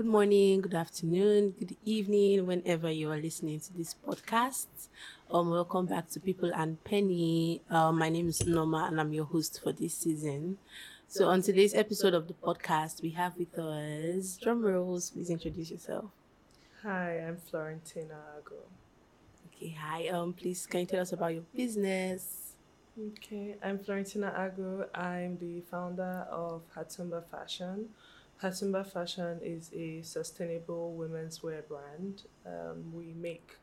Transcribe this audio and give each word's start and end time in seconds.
Good 0.00 0.06
morning, 0.06 0.62
good 0.62 0.72
afternoon, 0.72 1.50
good 1.58 1.76
evening, 1.84 2.46
whenever 2.46 2.90
you 2.90 3.12
are 3.12 3.18
listening 3.18 3.60
to 3.60 3.76
this 3.76 3.94
podcast. 3.94 4.88
Um, 5.30 5.50
welcome 5.50 5.84
back 5.84 6.08
to 6.12 6.20
People 6.20 6.50
and 6.54 6.82
Penny. 6.84 7.60
Uh, 7.68 7.92
my 7.92 8.08
name 8.08 8.30
is 8.30 8.46
Norma, 8.46 8.86
and 8.90 8.98
I'm 8.98 9.12
your 9.12 9.26
host 9.26 9.60
for 9.62 9.72
this 9.72 9.92
season. 9.92 10.56
So, 11.06 11.28
on 11.28 11.42
today's 11.42 11.74
episode 11.74 12.14
of 12.14 12.28
the 12.28 12.32
podcast, 12.32 13.02
we 13.02 13.10
have 13.10 13.36
with 13.36 13.58
us 13.58 14.38
drum 14.38 14.62
rolls. 14.62 15.10
Please 15.10 15.28
introduce 15.28 15.70
yourself. 15.70 16.06
Hi, 16.82 17.18
I'm 17.18 17.36
Florentina 17.36 18.38
Ago. 18.38 18.56
Okay, 19.48 19.76
hi. 19.78 20.08
Um, 20.08 20.32
please 20.32 20.64
can 20.64 20.80
you 20.80 20.86
tell 20.86 21.02
us 21.02 21.12
about 21.12 21.34
your 21.34 21.44
business? 21.54 22.54
Okay, 22.98 23.56
I'm 23.62 23.78
Florentina 23.78 24.32
Ago. 24.34 24.86
I'm 24.94 25.36
the 25.36 25.60
founder 25.70 26.26
of 26.30 26.62
Hatumba 26.74 27.22
Fashion. 27.30 27.90
Hatumba 28.42 28.86
Fashion 28.86 29.38
is 29.42 29.70
a 29.74 30.02
sustainable 30.02 30.94
women's 30.94 31.42
wear 31.42 31.62
brand. 31.62 32.22
Um, 32.46 32.92
we 32.94 33.12
make 33.12 33.56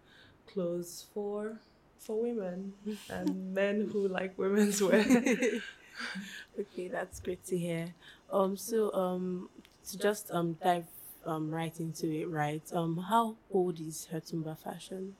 clothes 0.45 1.05
for 1.13 1.59
for 1.97 2.21
women 2.21 2.73
and 3.09 3.53
men 3.53 3.89
who 3.91 4.07
like 4.07 4.37
women's 4.37 4.81
wear. 4.81 5.03
okay, 6.59 6.87
that's 6.87 7.19
great 7.19 7.43
to 7.45 7.57
hear. 7.57 7.93
Um, 8.31 8.55
so 8.55 8.93
um, 8.93 9.49
to 9.89 9.97
just 9.97 10.29
um 10.31 10.57
dive 10.63 10.85
um 11.25 11.49
right 11.49 11.77
into 11.79 12.07
it, 12.11 12.29
right? 12.29 12.63
Um, 12.71 12.97
how 12.97 13.35
old 13.51 13.79
is 13.79 14.07
Hatumba 14.13 14.57
Fashion? 14.57 15.15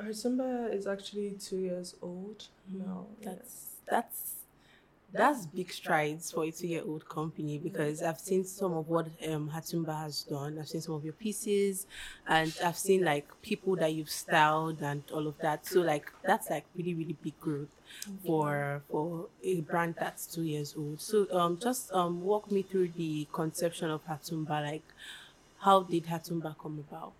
Hatumba 0.00 0.72
is 0.72 0.86
actually 0.86 1.32
two 1.32 1.58
years 1.58 1.94
old 2.00 2.48
now. 2.72 3.06
That's 3.22 3.76
that's 3.90 4.45
that's 5.12 5.46
big 5.46 5.72
strides 5.72 6.32
for 6.32 6.44
a 6.44 6.50
two-year-old 6.50 7.08
company 7.08 7.58
because 7.58 8.02
I've 8.02 8.18
seen 8.18 8.44
some 8.44 8.72
of 8.72 8.88
what 8.88 9.06
um, 9.28 9.50
Hatumba 9.54 9.98
has 10.02 10.22
done. 10.22 10.58
I've 10.58 10.68
seen 10.68 10.80
some 10.80 10.94
of 10.94 11.04
your 11.04 11.14
pieces, 11.14 11.86
and 12.26 12.54
I've 12.64 12.76
seen 12.76 13.04
like 13.04 13.26
people 13.42 13.76
that 13.76 13.94
you've 13.94 14.10
styled 14.10 14.82
and 14.82 15.02
all 15.12 15.26
of 15.26 15.38
that. 15.38 15.66
So 15.66 15.80
like 15.80 16.10
that's 16.24 16.50
like 16.50 16.64
really 16.76 16.94
really 16.94 17.16
big 17.22 17.38
growth 17.40 17.68
for 18.26 18.82
for 18.90 19.28
a 19.42 19.60
brand 19.62 19.94
that's 19.98 20.26
two 20.26 20.42
years 20.42 20.74
old. 20.76 21.00
So 21.00 21.26
um, 21.32 21.58
just 21.58 21.92
um, 21.92 22.22
walk 22.22 22.50
me 22.50 22.62
through 22.62 22.88
the 22.96 23.26
conception 23.32 23.90
of 23.90 24.04
Hatumba. 24.06 24.64
Like, 24.64 24.84
how 25.60 25.84
did 25.84 26.06
Hatumba 26.06 26.56
come 26.60 26.84
about? 26.90 27.12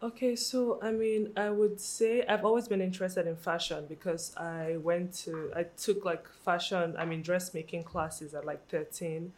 Okay, 0.00 0.36
so 0.36 0.78
I 0.80 0.92
mean, 0.92 1.32
I 1.36 1.50
would 1.50 1.80
say 1.80 2.24
I've 2.26 2.44
always 2.44 2.68
been 2.68 2.80
interested 2.80 3.26
in 3.26 3.34
fashion 3.34 3.86
because 3.88 4.32
I 4.36 4.76
went 4.76 5.12
to, 5.24 5.50
I 5.56 5.64
took 5.76 6.04
like 6.04 6.28
fashion, 6.44 6.94
I 6.96 7.04
mean, 7.04 7.20
dressmaking 7.20 7.82
classes 7.82 8.32
at 8.32 8.44
like 8.44 8.68
13, 8.68 9.32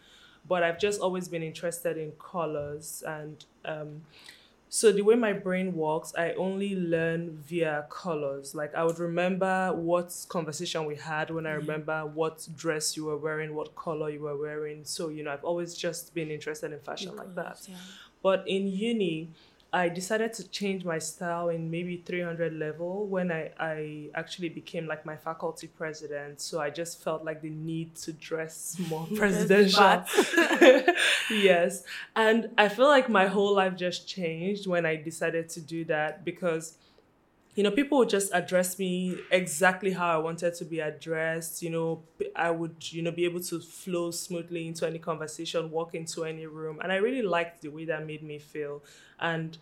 but 0.46 0.62
I've 0.62 0.78
just 0.78 1.00
always 1.00 1.28
been 1.28 1.42
interested 1.42 1.96
in 1.96 2.12
colors. 2.18 3.02
And 3.06 3.42
um, 3.64 4.02
so 4.68 4.92
the 4.92 5.00
way 5.00 5.14
my 5.14 5.32
brain 5.32 5.74
works, 5.74 6.12
I 6.16 6.32
only 6.32 6.76
learn 6.76 7.42
via 7.48 7.86
colors. 7.88 8.54
Like 8.54 8.74
I 8.74 8.84
would 8.84 8.98
remember 8.98 9.72
what 9.72 10.14
conversation 10.28 10.84
we 10.84 10.96
had 10.96 11.30
when 11.30 11.46
I 11.46 11.52
remember 11.52 12.02
what 12.04 12.46
dress 12.54 12.98
you 12.98 13.06
were 13.06 13.16
wearing, 13.16 13.54
what 13.54 13.74
color 13.76 14.10
you 14.10 14.20
were 14.20 14.36
wearing. 14.36 14.84
So, 14.84 15.08
you 15.08 15.24
know, 15.24 15.32
I've 15.32 15.44
always 15.44 15.74
just 15.74 16.12
been 16.14 16.30
interested 16.30 16.70
in 16.70 16.80
fashion 16.80 17.16
like 17.16 17.34
that. 17.34 17.60
Yeah. 17.66 17.76
But 18.22 18.46
in 18.46 18.68
uni, 18.68 19.30
I 19.72 19.88
decided 19.88 20.32
to 20.34 20.48
change 20.48 20.84
my 20.84 20.98
style 20.98 21.48
in 21.48 21.70
maybe 21.70 22.02
300 22.04 22.52
level 22.54 23.06
when 23.06 23.30
I, 23.30 23.50
I 23.58 24.10
actually 24.16 24.48
became 24.48 24.86
like 24.86 25.06
my 25.06 25.16
faculty 25.16 25.68
president. 25.68 26.40
So 26.40 26.60
I 26.60 26.70
just 26.70 27.02
felt 27.02 27.24
like 27.24 27.40
the 27.40 27.50
need 27.50 27.94
to 27.96 28.12
dress 28.12 28.76
more 28.88 29.06
presidential. 29.14 30.04
yes. 31.30 31.84
And 32.16 32.50
I 32.58 32.68
feel 32.68 32.88
like 32.88 33.08
my 33.08 33.26
whole 33.26 33.54
life 33.54 33.76
just 33.76 34.08
changed 34.08 34.66
when 34.66 34.84
I 34.84 34.96
decided 34.96 35.48
to 35.50 35.60
do 35.60 35.84
that 35.84 36.24
because 36.24 36.76
you 37.56 37.64
know, 37.64 37.70
people 37.70 37.98
would 37.98 38.08
just 38.08 38.32
address 38.32 38.78
me 38.78 39.18
exactly 39.30 39.90
how 39.90 40.14
I 40.14 40.18
wanted 40.18 40.54
to 40.54 40.64
be 40.64 40.80
addressed. 40.80 41.62
You 41.62 41.70
know, 41.70 42.02
I 42.36 42.50
would, 42.50 42.92
you 42.92 43.02
know, 43.02 43.10
be 43.10 43.24
able 43.24 43.40
to 43.40 43.60
flow 43.60 44.12
smoothly 44.12 44.68
into 44.68 44.86
any 44.86 44.98
conversation, 44.98 45.70
walk 45.70 45.94
into 45.94 46.24
any 46.24 46.46
room. 46.46 46.78
And 46.80 46.92
I 46.92 46.96
really 46.96 47.22
liked 47.22 47.62
the 47.62 47.68
way 47.68 47.84
that 47.86 48.06
made 48.06 48.22
me 48.22 48.38
feel. 48.38 48.84
And 49.18 49.58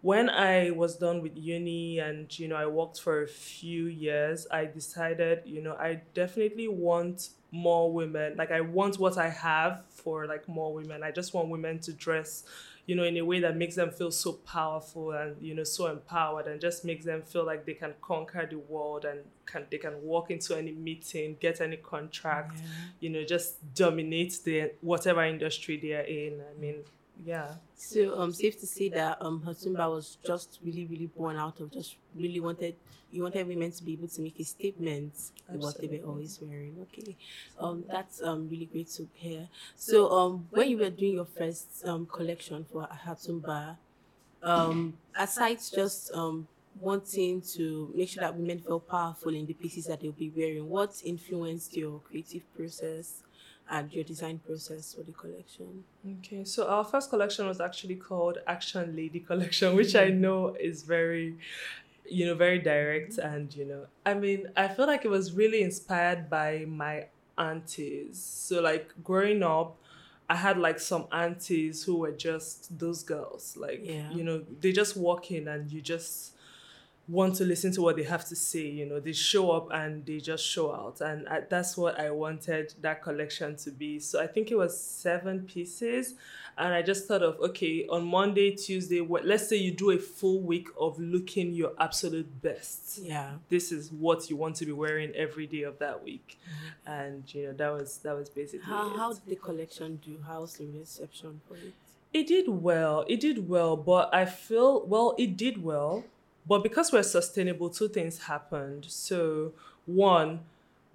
when 0.00 0.30
I 0.30 0.70
was 0.70 0.96
done 0.96 1.20
with 1.20 1.36
uni 1.36 1.98
and, 1.98 2.36
you 2.38 2.48
know, 2.48 2.56
I 2.56 2.66
worked 2.66 3.00
for 3.00 3.22
a 3.22 3.28
few 3.28 3.86
years, 3.86 4.46
I 4.50 4.64
decided, 4.64 5.42
you 5.44 5.60
know, 5.60 5.74
I 5.74 6.02
definitely 6.14 6.68
want 6.68 7.30
more 7.56 7.92
women. 7.92 8.36
Like, 8.36 8.50
I 8.50 8.60
want 8.60 8.98
what 8.98 9.18
I 9.18 9.28
have 9.28 9.84
for 9.88 10.26
like 10.26 10.48
more 10.48 10.72
women. 10.74 11.02
I 11.02 11.10
just 11.10 11.34
want 11.34 11.48
women 11.48 11.78
to 11.80 11.92
dress 11.92 12.44
you 12.86 12.94
know, 12.94 13.02
in 13.02 13.16
a 13.16 13.22
way 13.22 13.40
that 13.40 13.56
makes 13.56 13.74
them 13.74 13.90
feel 13.90 14.12
so 14.12 14.32
powerful 14.32 15.10
and, 15.10 15.36
you 15.40 15.54
know, 15.54 15.64
so 15.64 15.88
empowered 15.88 16.46
and 16.46 16.60
just 16.60 16.84
makes 16.84 17.04
them 17.04 17.20
feel 17.22 17.44
like 17.44 17.66
they 17.66 17.74
can 17.74 17.92
conquer 18.00 18.46
the 18.48 18.58
world 18.58 19.04
and 19.04 19.20
can 19.44 19.66
they 19.70 19.78
can 19.78 20.00
walk 20.02 20.30
into 20.30 20.56
any 20.56 20.70
meeting, 20.70 21.36
get 21.40 21.60
any 21.60 21.76
contract, 21.78 22.58
yeah. 22.58 22.68
you 23.00 23.10
know, 23.10 23.24
just 23.24 23.74
dominate 23.74 24.38
the 24.44 24.70
whatever 24.82 25.24
industry 25.24 25.76
they 25.76 25.94
are 25.94 26.02
in. 26.02 26.40
I 26.40 26.60
mean, 26.60 26.84
yeah. 27.24 27.54
So 27.74 28.18
um 28.18 28.32
safe 28.32 28.58
to 28.60 28.66
say 28.66 28.88
that 28.90 29.18
um 29.20 29.42
Hatumba 29.46 29.90
was 29.90 30.18
just 30.24 30.58
really, 30.64 30.86
really 30.86 31.06
born 31.06 31.36
out 31.36 31.60
of 31.60 31.72
just 31.72 31.96
really 32.14 32.40
wanted 32.40 32.76
you 33.10 33.22
wanted 33.22 33.46
women 33.46 33.70
to 33.70 33.84
be 33.84 33.92
able 33.94 34.08
to 34.08 34.20
make 34.20 34.38
a 34.40 34.44
statement 34.44 35.14
with 35.50 35.60
what 35.62 35.80
they 35.80 35.86
were 35.88 36.04
always 36.06 36.38
wearing. 36.40 36.76
Okay. 36.82 37.16
Um 37.58 37.84
that's 37.90 38.22
um 38.22 38.48
really 38.48 38.66
great 38.66 38.88
to 38.92 39.08
hear. 39.14 39.48
So 39.76 40.10
um 40.10 40.46
when 40.50 40.68
you 40.68 40.78
were 40.78 40.90
doing 40.90 41.14
your 41.14 41.26
first 41.26 41.84
um 41.86 42.06
collection 42.06 42.64
for 42.70 42.86
Hatumba, 43.06 43.76
um 44.42 44.98
aside 45.18 45.58
just 45.74 46.12
um 46.14 46.46
wanting 46.78 47.40
to 47.40 47.90
make 47.94 48.08
sure 48.10 48.20
that 48.20 48.36
women 48.36 48.58
felt 48.60 48.86
powerful 48.88 49.34
in 49.34 49.46
the 49.46 49.54
pieces 49.54 49.86
that 49.86 50.00
they'll 50.00 50.12
be 50.12 50.30
wearing, 50.36 50.68
what 50.68 50.92
influenced 51.04 51.74
your 51.74 52.00
creative 52.00 52.42
process 52.54 53.22
and 53.70 53.92
your 53.92 54.04
design 54.04 54.40
process 54.46 54.94
for 54.94 55.02
the 55.02 55.12
collection? 55.12 55.84
Okay, 56.18 56.44
so 56.44 56.68
our 56.68 56.84
first 56.84 57.10
collection 57.10 57.46
was 57.46 57.60
actually 57.60 57.96
called 57.96 58.38
Action 58.46 58.94
Lady 58.94 59.20
Collection, 59.20 59.74
which 59.76 59.94
I 59.94 60.10
mm. 60.10 60.18
know 60.18 60.56
is 60.58 60.82
very, 60.82 61.36
you 62.08 62.26
know, 62.26 62.34
very 62.34 62.58
direct. 62.58 63.18
And, 63.18 63.54
you 63.54 63.64
know, 63.64 63.86
I 64.04 64.14
mean, 64.14 64.48
I 64.56 64.68
feel 64.68 64.86
like 64.86 65.04
it 65.04 65.10
was 65.10 65.32
really 65.32 65.62
inspired 65.62 66.30
by 66.30 66.64
my 66.66 67.06
aunties. 67.36 68.18
So, 68.22 68.60
like, 68.60 68.92
growing 69.02 69.42
up, 69.42 69.76
I 70.28 70.36
had 70.36 70.58
like 70.58 70.80
some 70.80 71.06
aunties 71.12 71.84
who 71.84 71.98
were 71.98 72.12
just 72.12 72.76
those 72.78 73.02
girls. 73.02 73.56
Like, 73.56 73.80
Yeah. 73.84 74.10
you 74.10 74.24
know, 74.24 74.44
they 74.60 74.72
just 74.72 74.96
walk 74.96 75.30
in 75.30 75.48
and 75.48 75.70
you 75.70 75.80
just 75.80 76.35
want 77.08 77.36
to 77.36 77.44
listen 77.44 77.72
to 77.72 77.82
what 77.82 77.96
they 77.96 78.02
have 78.02 78.24
to 78.26 78.36
say. 78.36 78.66
You 78.66 78.86
know, 78.86 79.00
they 79.00 79.12
show 79.12 79.50
up 79.52 79.68
and 79.72 80.04
they 80.04 80.18
just 80.18 80.44
show 80.44 80.74
out, 80.74 81.00
and 81.00 81.28
I, 81.28 81.40
that's 81.48 81.76
what 81.76 81.98
I 82.00 82.10
wanted 82.10 82.74
that 82.80 83.02
collection 83.02 83.56
to 83.56 83.70
be. 83.70 83.98
So 84.00 84.20
I 84.20 84.26
think 84.26 84.50
it 84.50 84.56
was 84.56 84.78
seven 84.80 85.42
pieces, 85.42 86.14
and 86.58 86.74
I 86.74 86.82
just 86.82 87.06
thought 87.06 87.22
of 87.22 87.38
okay, 87.40 87.86
on 87.88 88.04
Monday, 88.04 88.54
Tuesday, 88.54 89.00
what, 89.00 89.24
let's 89.24 89.48
say 89.48 89.56
you 89.56 89.70
do 89.70 89.90
a 89.92 89.98
full 89.98 90.40
week 90.40 90.68
of 90.78 90.98
looking 90.98 91.52
your 91.52 91.72
absolute 91.78 92.42
best. 92.42 92.98
Yeah. 92.98 93.32
This 93.48 93.70
is 93.70 93.92
what 93.92 94.28
you 94.28 94.36
want 94.36 94.56
to 94.56 94.66
be 94.66 94.72
wearing 94.72 95.12
every 95.14 95.46
day 95.46 95.62
of 95.62 95.78
that 95.78 96.02
week, 96.02 96.38
mm-hmm. 96.42 96.92
and 96.92 97.34
you 97.34 97.46
know 97.46 97.52
that 97.52 97.72
was 97.72 97.98
that 97.98 98.16
was 98.16 98.28
basically 98.28 98.66
How, 98.66 98.92
it. 98.92 98.96
how 98.96 99.12
did 99.12 99.26
the 99.26 99.36
collection 99.36 100.00
do? 100.04 100.18
How's 100.26 100.54
the 100.54 100.66
reception 100.66 101.40
for 101.46 101.56
it? 101.56 101.74
It 102.12 102.28
did 102.28 102.48
well. 102.48 103.04
It 103.08 103.20
did 103.20 103.48
well, 103.48 103.76
but 103.76 104.12
I 104.14 104.24
feel 104.24 104.86
well. 104.86 105.14
It 105.18 105.36
did 105.36 105.62
well, 105.62 106.04
but 106.46 106.62
because 106.62 106.92
we're 106.92 107.02
sustainable, 107.02 107.70
two 107.70 107.88
things 107.88 108.24
happened. 108.24 108.86
So 108.88 109.52
one, 109.84 110.40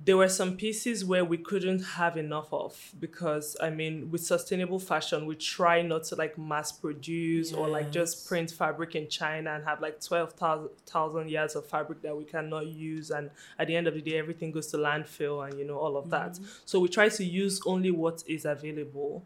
there 0.03 0.17
were 0.17 0.29
some 0.29 0.57
pieces 0.57 1.05
where 1.05 1.23
we 1.23 1.37
couldn't 1.37 1.83
have 1.83 2.17
enough 2.17 2.51
of 2.51 2.93
because 2.99 3.55
I 3.61 3.69
mean, 3.69 4.09
with 4.09 4.23
sustainable 4.23 4.79
fashion, 4.79 5.27
we 5.27 5.35
try 5.35 5.83
not 5.83 6.05
to 6.05 6.15
like 6.15 6.37
mass 6.37 6.71
produce 6.71 7.53
or 7.53 7.67
like 7.67 7.91
just 7.91 8.27
print 8.27 8.49
fabric 8.49 8.95
in 8.95 9.09
China 9.09 9.53
and 9.53 9.63
have 9.63 9.79
like 9.79 10.01
12,000 10.01 11.29
yards 11.29 11.55
of 11.55 11.67
fabric 11.67 12.01
that 12.01 12.17
we 12.17 12.23
cannot 12.23 12.65
use. 12.67 13.11
And 13.11 13.29
at 13.59 13.67
the 13.67 13.75
end 13.75 13.87
of 13.87 13.93
the 13.93 14.01
day, 14.01 14.17
everything 14.17 14.51
goes 14.51 14.67
to 14.67 14.77
landfill 14.77 15.47
and, 15.47 15.59
you 15.59 15.65
know, 15.65 15.77
all 15.77 15.95
of 15.97 16.09
that. 16.09 16.39
So 16.65 16.79
we 16.79 16.87
try 16.87 17.09
to 17.09 17.23
use 17.23 17.61
only 17.67 17.91
what 17.91 18.23
is 18.25 18.45
available. 18.45 19.23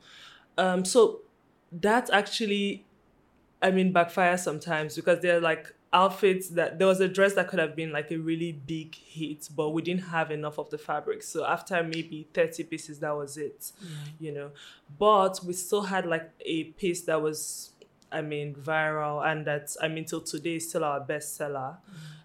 Um, 0.58 0.84
so 0.84 1.22
that 1.72 2.10
actually, 2.12 2.84
I 3.62 3.72
mean, 3.72 3.94
backfires 3.94 4.40
sometimes 4.40 4.96
because 4.96 5.22
they're 5.22 5.40
like 5.40 5.74
outfits 5.96 6.50
that 6.50 6.78
there 6.78 6.88
was 6.88 7.00
a 7.00 7.08
dress 7.08 7.34
that 7.36 7.48
could 7.48 7.58
have 7.58 7.74
been 7.74 7.92
like 7.92 8.12
a 8.12 8.18
really 8.18 8.52
big 8.52 8.94
hit, 8.94 9.48
but 9.56 9.70
we 9.70 9.82
didn't 9.82 10.04
have 10.04 10.30
enough 10.30 10.60
of 10.60 10.70
the 10.70 10.78
fabric. 10.78 11.24
So 11.24 11.46
after 11.46 11.82
maybe 11.82 12.28
30 12.34 12.66
pieces, 12.66 13.00
that 13.00 13.16
was 13.16 13.38
it, 13.38 13.72
you 14.20 14.34
know. 14.34 14.52
But 15.00 15.40
we 15.46 15.54
still 15.54 15.84
had 15.84 16.06
like 16.06 16.30
a 16.42 16.66
piece 16.66 17.04
that 17.04 17.22
was, 17.22 17.72
I 18.12 18.22
mean, 18.22 18.54
viral 18.56 19.26
and 19.26 19.48
that, 19.48 19.74
I 19.82 19.88
mean, 19.88 20.04
till 20.04 20.20
today 20.20 20.58
is 20.58 20.68
still 20.68 20.84
our 20.84 21.00
bestseller. 21.00 21.78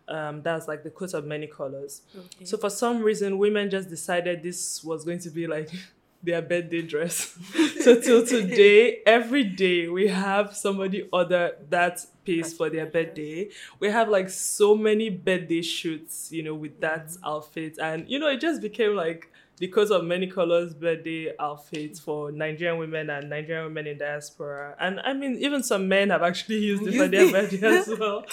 Um, 0.09 0.43
that's 0.43 0.67
like 0.67 0.83
the 0.83 0.91
coat 0.91 1.15
of 1.15 1.25
many 1.25 1.47
colors. 1.47 2.03
Okay. 2.13 2.45
So 2.45 2.57
for 2.57 2.71
some 2.71 3.01
reason, 3.01 3.39
women 3.39 3.71
just 3.71 3.89
decided 3.89 4.43
this 4.43 4.83
was 4.83 5.05
going 5.05 5.21
to 5.21 5.31
be 5.31 5.47
like 5.47 5.71
their 6.23 6.43
birthday 6.43 6.83
dress. 6.83 7.37
so 7.81 8.01
till 8.01 8.27
today, 8.27 9.01
every 9.07 9.45
day 9.45 9.89
we 9.89 10.09
have 10.09 10.55
somebody 10.55 11.09
order 11.13 11.57
that 11.71 12.05
piece 12.25 12.53
for 12.53 12.69
their 12.71 12.87
birthday. 12.87 13.49
We 13.79 13.89
have 13.91 14.09
like 14.09 14.29
so 14.29 14.75
many 14.75 15.11
birthday 15.11 15.63
shoots, 15.63 16.31
you 16.31 16.43
know, 16.43 16.55
with 16.55 16.81
that 16.81 17.11
outfit. 17.25 17.79
And 17.81 18.09
you 18.09 18.19
know, 18.19 18.29
it 18.29 18.41
just 18.41 18.61
became 18.61 18.95
like 18.95 19.33
because 19.61 19.91
of 19.91 20.05
many 20.05 20.27
colors 20.27 20.73
birthday 20.73 21.31
outfits 21.39 22.01
for 22.01 22.33
Nigerian 22.33 22.79
women 22.79 23.11
and 23.11 23.29
Nigerian 23.29 23.67
women 23.67 23.87
in 23.87 23.99
diaspora. 23.99 24.75
And 24.81 24.99
I 25.01 25.13
mean, 25.13 25.37
even 25.37 25.63
some 25.63 25.87
men 25.87 26.09
have 26.09 26.23
actually 26.23 26.59
used 26.73 26.83
it 26.83 26.97
for 26.97 27.05
Used 27.05 27.13
their 27.13 27.31
birthday 27.31 27.67
as 27.67 27.89
well. 27.99 28.25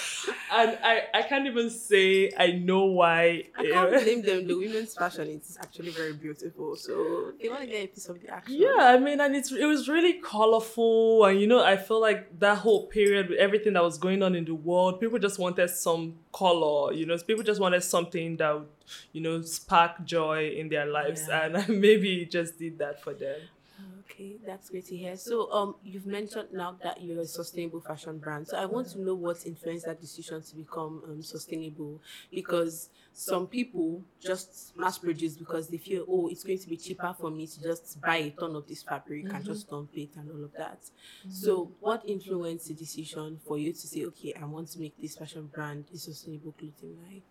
And 0.53 0.77
I, 0.81 1.03
I 1.13 1.21
can't 1.23 1.45
even 1.45 1.69
say 1.69 2.31
I 2.39 2.51
know 2.51 2.85
why. 2.85 3.43
I 3.57 3.65
can't 3.65 3.91
blame 3.91 4.21
them. 4.21 4.47
The 4.47 4.53
women's 4.65 4.95
fashion 4.95 5.27
is 5.27 5.57
actually 5.61 5.91
very 5.91 6.13
beautiful, 6.13 6.77
so 6.77 7.33
they 7.41 7.49
want 7.49 7.61
to 7.61 7.67
get 7.67 7.83
a 7.83 7.87
piece 7.87 8.07
of 8.07 8.21
the 8.21 8.29
action. 8.29 8.55
Yeah, 8.57 8.77
I 8.79 8.97
mean, 8.97 9.19
and 9.19 9.35
it's 9.35 9.51
it 9.51 9.65
was 9.65 9.89
really 9.89 10.13
colorful, 10.13 11.25
and 11.25 11.41
you 11.41 11.47
know, 11.47 11.61
I 11.61 11.75
feel 11.75 11.99
like 11.99 12.39
that 12.39 12.59
whole 12.59 12.87
period 12.87 13.29
with 13.29 13.37
everything 13.37 13.73
that 13.73 13.83
was 13.83 13.97
going 13.97 14.23
on 14.23 14.33
in 14.33 14.45
the 14.45 14.55
world, 14.55 15.01
people 15.01 15.19
just 15.19 15.39
wanted 15.39 15.69
some 15.71 16.15
color. 16.37 16.93
You 16.93 17.05
know, 17.07 17.17
people 17.29 17.43
just 17.43 17.61
wanted 17.61 17.83
something 17.83 18.37
that 18.37 18.53
would, 18.55 18.67
you 19.13 19.21
know, 19.21 19.41
spark 19.41 20.03
joy 20.05 20.39
in 20.61 20.69
their 20.69 20.85
lives, 20.85 21.23
Yeah. 21.27 21.45
and 21.45 21.69
maybe 21.85 22.21
it 22.23 22.31
just 22.31 22.57
did 22.59 22.77
that 22.79 23.01
for 23.03 23.13
them. 23.13 23.39
Okay, 23.99 24.39
that's 24.43 24.69
great 24.71 24.87
to 24.87 24.97
hear. 24.97 25.15
So, 25.17 25.51
um, 25.51 25.75
you've 25.83 26.07
mentioned 26.07 26.49
now 26.51 26.77
that 26.81 26.99
you're 26.99 27.21
a 27.21 27.25
sustainable 27.27 27.79
fashion 27.79 28.17
brand. 28.17 28.47
So, 28.47 28.57
I 28.57 28.65
want 28.65 28.87
to 28.89 29.01
know 29.01 29.13
what 29.13 29.45
influenced 29.45 29.85
that 29.85 30.01
decision 30.01 30.41
to 30.41 30.55
become 30.55 31.03
um, 31.07 31.21
sustainable. 31.21 32.01
Because 32.31 32.89
some 33.13 33.45
people 33.45 34.03
just 34.19 34.75
mass 34.75 34.97
produce 34.97 35.37
because 35.37 35.67
they 35.67 35.77
feel, 35.77 36.05
oh, 36.09 36.27
it's 36.27 36.43
going 36.43 36.57
to 36.57 36.67
be 36.67 36.77
cheaper 36.77 37.15
for 37.19 37.29
me 37.29 37.45
to 37.45 37.61
just 37.61 38.01
buy 38.01 38.15
a 38.17 38.31
ton 38.31 38.55
of 38.55 38.67
this 38.67 38.81
fabric 38.81 39.27
and 39.31 39.45
just 39.45 39.69
dump 39.69 39.91
it 39.95 40.09
and 40.15 40.31
all 40.31 40.43
of 40.43 40.55
that. 40.57 40.79
So, 41.27 41.71
what 41.79 42.03
influenced 42.03 42.69
the 42.69 42.73
decision 42.73 43.39
for 43.45 43.59
you 43.59 43.73
to 43.73 43.87
say, 43.87 44.05
okay, 44.05 44.33
I 44.41 44.45
want 44.45 44.69
to 44.69 44.79
make 44.79 44.99
this 44.99 45.15
fashion 45.15 45.45
brand 45.53 45.85
a 45.93 45.97
sustainable 45.99 46.53
clothing 46.53 46.97
line? 47.03 47.21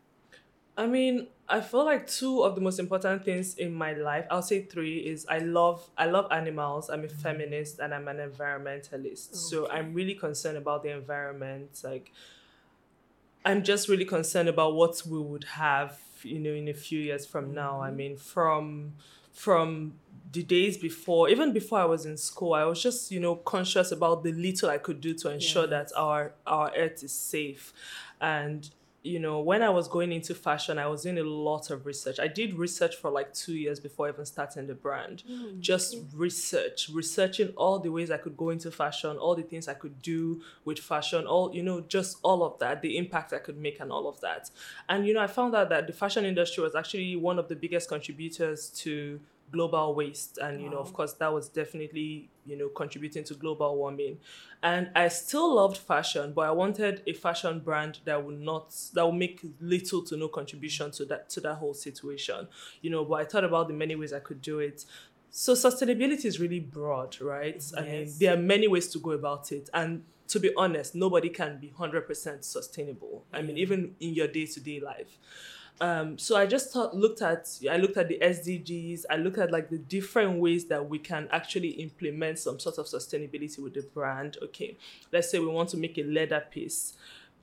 I 0.76 0.86
mean, 0.86 1.28
I 1.48 1.60
feel 1.60 1.84
like 1.84 2.06
two 2.06 2.42
of 2.42 2.54
the 2.54 2.60
most 2.60 2.78
important 2.78 3.24
things 3.24 3.54
in 3.54 3.72
my 3.72 3.92
life, 3.92 4.26
I'll 4.30 4.42
say 4.42 4.62
three, 4.62 4.98
is 4.98 5.26
I 5.28 5.38
love 5.38 5.88
I 5.96 6.06
love 6.06 6.26
animals, 6.30 6.90
I'm 6.90 7.04
a 7.04 7.06
mm-hmm. 7.06 7.18
feminist 7.18 7.78
and 7.78 7.94
I'm 7.94 8.08
an 8.08 8.18
environmentalist. 8.18 9.36
So 9.36 9.70
I'm 9.70 9.94
really 9.94 10.14
concerned 10.14 10.58
about 10.58 10.82
the 10.82 10.90
environment. 10.90 11.80
Like 11.82 12.12
I'm 13.44 13.62
just 13.62 13.88
really 13.88 14.04
concerned 14.04 14.48
about 14.48 14.74
what 14.74 15.02
we 15.06 15.18
would 15.18 15.44
have, 15.44 15.98
you 16.22 16.40
know, 16.40 16.52
in 16.52 16.68
a 16.68 16.74
few 16.74 17.00
years 17.00 17.24
from 17.24 17.54
now. 17.54 17.80
I 17.80 17.88
mm-hmm. 17.88 17.96
mean, 17.96 18.16
from 18.16 18.94
from 19.32 19.94
the 20.32 20.42
days 20.42 20.76
before, 20.76 21.28
even 21.28 21.52
before 21.52 21.78
I 21.78 21.84
was 21.84 22.04
in 22.04 22.16
school, 22.16 22.54
I 22.54 22.64
was 22.64 22.82
just, 22.82 23.12
you 23.12 23.20
know, 23.20 23.36
conscious 23.36 23.92
about 23.92 24.24
the 24.24 24.32
little 24.32 24.68
I 24.68 24.78
could 24.78 25.00
do 25.00 25.14
to 25.14 25.30
ensure 25.30 25.66
that 25.68 25.92
our 25.96 26.32
our 26.46 26.72
earth 26.76 27.02
is 27.04 27.12
safe. 27.12 27.72
And 28.20 28.68
you 29.06 29.20
know, 29.20 29.40
when 29.40 29.62
I 29.62 29.70
was 29.70 29.88
going 29.88 30.12
into 30.12 30.34
fashion, 30.34 30.78
I 30.78 30.86
was 30.88 31.02
doing 31.02 31.18
a 31.18 31.22
lot 31.22 31.70
of 31.70 31.86
research. 31.86 32.18
I 32.18 32.26
did 32.26 32.54
research 32.54 32.96
for 32.96 33.10
like 33.10 33.32
two 33.32 33.54
years 33.54 33.78
before 33.78 34.08
even 34.08 34.26
starting 34.26 34.66
the 34.66 34.74
brand. 34.74 35.22
Mm, 35.30 35.60
just 35.60 35.96
research, 36.12 36.90
researching 36.92 37.50
all 37.56 37.78
the 37.78 37.90
ways 37.90 38.10
I 38.10 38.16
could 38.16 38.36
go 38.36 38.50
into 38.50 38.70
fashion, 38.70 39.16
all 39.16 39.34
the 39.34 39.42
things 39.42 39.68
I 39.68 39.74
could 39.74 40.02
do 40.02 40.42
with 40.64 40.78
fashion, 40.78 41.26
all, 41.26 41.54
you 41.54 41.62
know, 41.62 41.80
just 41.80 42.18
all 42.22 42.42
of 42.42 42.58
that, 42.58 42.82
the 42.82 42.98
impact 42.98 43.32
I 43.32 43.38
could 43.38 43.56
make 43.56 43.80
and 43.80 43.92
all 43.92 44.08
of 44.08 44.20
that. 44.20 44.50
And, 44.88 45.06
you 45.06 45.14
know, 45.14 45.20
I 45.20 45.28
found 45.28 45.54
out 45.54 45.68
that 45.68 45.86
the 45.86 45.92
fashion 45.92 46.24
industry 46.24 46.62
was 46.62 46.74
actually 46.74 47.16
one 47.16 47.38
of 47.38 47.48
the 47.48 47.56
biggest 47.56 47.88
contributors 47.88 48.70
to 48.70 49.20
global 49.52 49.94
waste 49.94 50.38
and 50.38 50.60
you 50.60 50.68
know 50.68 50.78
of 50.78 50.92
course 50.92 51.12
that 51.14 51.32
was 51.32 51.48
definitely 51.48 52.28
you 52.44 52.56
know 52.56 52.68
contributing 52.68 53.24
to 53.24 53.34
global 53.34 53.76
warming. 53.76 54.18
And 54.62 54.90
i 54.96 55.08
still 55.08 55.54
loved 55.54 55.76
fashion 55.76 56.32
but 56.34 56.42
i 56.42 56.50
wanted 56.50 57.02
a 57.06 57.12
fashion 57.12 57.60
brand 57.60 58.00
that 58.04 58.24
would 58.24 58.40
not 58.40 58.74
that 58.94 59.06
would 59.06 59.14
make 59.14 59.40
little 59.60 60.02
to 60.04 60.16
no 60.16 60.28
contribution 60.28 60.90
to 60.92 61.04
that 61.06 61.28
to 61.30 61.40
that 61.40 61.54
whole 61.54 61.74
situation 61.74 62.48
you 62.82 62.90
know 62.90 63.04
but 63.04 63.14
i 63.14 63.24
thought 63.24 63.44
about 63.44 63.68
the 63.68 63.74
many 63.74 63.94
ways 63.94 64.12
i 64.12 64.18
could 64.18 64.40
do 64.40 64.58
it. 64.58 64.84
So 65.30 65.52
sustainability 65.52 66.24
is 66.24 66.40
really 66.40 66.60
broad 66.60 67.20
right? 67.20 67.54
Yes. 67.54 67.74
i 67.76 67.82
mean 67.82 68.12
there 68.18 68.34
are 68.34 68.38
many 68.38 68.66
ways 68.68 68.88
to 68.88 68.98
go 68.98 69.12
about 69.12 69.52
it 69.52 69.68
and 69.72 70.02
to 70.28 70.40
be 70.40 70.50
honest 70.56 70.94
nobody 70.94 71.28
can 71.28 71.58
be 71.58 71.72
100% 71.78 72.42
sustainable. 72.42 73.24
I 73.32 73.42
mean 73.42 73.56
even 73.58 73.94
in 74.00 74.14
your 74.14 74.26
day-to-day 74.26 74.80
life 74.80 75.18
um, 75.80 76.18
so 76.18 76.36
I 76.36 76.46
just 76.46 76.72
thought, 76.72 76.96
looked 76.96 77.20
at 77.22 77.48
I 77.70 77.76
looked 77.76 77.96
at 77.96 78.08
the 78.08 78.18
SDGs. 78.22 79.04
I 79.10 79.16
looked 79.16 79.38
at 79.38 79.50
like 79.50 79.68
the 79.68 79.78
different 79.78 80.38
ways 80.40 80.66
that 80.66 80.88
we 80.88 80.98
can 80.98 81.28
actually 81.30 81.70
implement 81.70 82.38
some 82.38 82.58
sort 82.58 82.78
of 82.78 82.86
sustainability 82.86 83.58
with 83.58 83.74
the 83.74 83.82
brand. 83.82 84.38
Okay, 84.42 84.76
let's 85.12 85.30
say 85.30 85.38
we 85.38 85.46
want 85.46 85.68
to 85.70 85.76
make 85.76 85.98
a 85.98 86.02
leather 86.04 86.42
piece. 86.50 86.94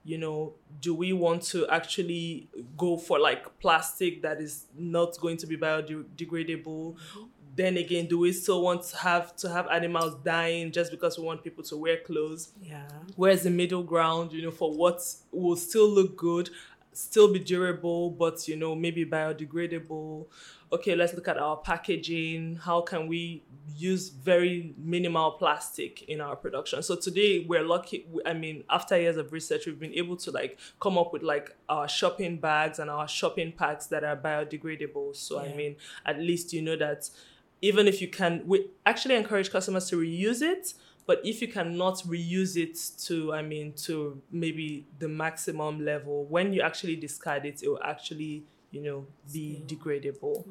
You 0.06 0.18
know, 0.18 0.54
do 0.82 0.94
we 0.94 1.14
want 1.14 1.44
to 1.44 1.68
actually 1.68 2.50
go 2.76 2.98
for 2.98 3.20
like 3.20 3.60
plastic 3.60 4.22
that 4.24 4.42
is 4.42 4.66
not 4.78 5.18
going 5.20 5.38
to 5.38 5.48
be 5.48 5.56
biodegradable? 5.56 6.96
Then 7.56 7.78
again, 7.78 8.08
do 8.08 8.18
we 8.18 8.32
still 8.34 8.64
want 8.64 8.82
to 8.86 8.98
have 8.98 9.36
to 9.38 9.48
have 9.50 9.68
animals 9.68 10.16
dying 10.26 10.72
just 10.72 10.90
because 10.90 11.20
we 11.20 11.24
want 11.24 11.44
people 11.44 11.64
to 11.66 11.78
wear 11.78 11.98
clothes? 11.98 12.50
Yeah. 12.64 12.82
where's 13.16 13.44
the 13.44 13.50
middle 13.52 13.84
ground 13.84 14.32
you 14.34 14.42
know 14.42 14.52
for 14.52 14.74
what 14.74 15.02
will 15.32 15.56
still 15.56 15.88
look 15.88 16.18
good 16.18 16.50
still 16.94 17.32
be 17.32 17.40
durable 17.40 18.10
but 18.12 18.48
you 18.48 18.56
know 18.56 18.76
maybe 18.76 19.06
biodegradable. 19.06 20.28
Okay 20.72 20.96
let's 20.96 21.14
look 21.14 21.28
at 21.28 21.38
our 21.38 21.58
packaging. 21.58 22.56
How 22.56 22.82
can 22.82 23.08
we 23.08 23.44
use 23.76 24.10
very 24.10 24.74
minimal 24.78 25.32
plastic 25.32 26.04
in 26.04 26.22
our 26.22 26.36
production? 26.36 26.84
So 26.84 26.96
today 26.96 27.46
we're 27.48 27.64
lucky 27.64 28.06
i 28.26 28.34
mean 28.34 28.64
after 28.70 29.00
years 29.00 29.18
of 29.18 29.32
research 29.32 29.66
we've 29.66 29.80
been 29.80 29.94
able 29.94 30.18
to 30.18 30.32
like 30.32 30.60
come 30.80 30.98
up 30.98 31.14
with 31.14 31.24
like 31.24 31.56
our 31.70 31.88
shopping 31.88 32.38
bags 32.38 32.80
and 32.80 32.90
our 32.90 33.08
shopping 33.08 33.52
packs 33.52 33.88
that 33.88 34.04
are 34.04 34.18
biodegradable. 34.18 35.16
So 35.16 35.40
i 35.40 35.54
mean 35.54 35.76
at 36.06 36.20
least 36.20 36.54
you 36.54 36.62
know 36.62 36.76
that 36.78 37.10
even 37.62 37.88
if 37.88 38.02
you 38.02 38.10
can 38.10 38.44
we 38.46 38.68
actually 38.86 39.16
encourage 39.16 39.50
customers 39.50 39.90
to 39.90 39.96
reuse 39.96 40.42
it 40.42 40.74
but 41.06 41.22
if 41.24 41.42
you 41.42 41.48
cannot 41.48 41.96
reuse 42.04 42.56
it 42.56 42.78
to 42.98 43.34
i 43.34 43.42
mean 43.42 43.74
to 43.74 44.22
maybe 44.32 44.86
the 45.00 45.08
maximum 45.08 45.84
level 45.84 46.26
when 46.26 46.54
you 46.54 46.62
actually 46.62 46.96
discard 46.96 47.46
it 47.46 47.62
it 47.62 47.68
will 47.68 47.84
actually 47.84 48.44
you 48.72 48.82
know 48.82 49.06
be 49.32 49.62
Still. 49.66 49.78
degradable. 49.78 50.46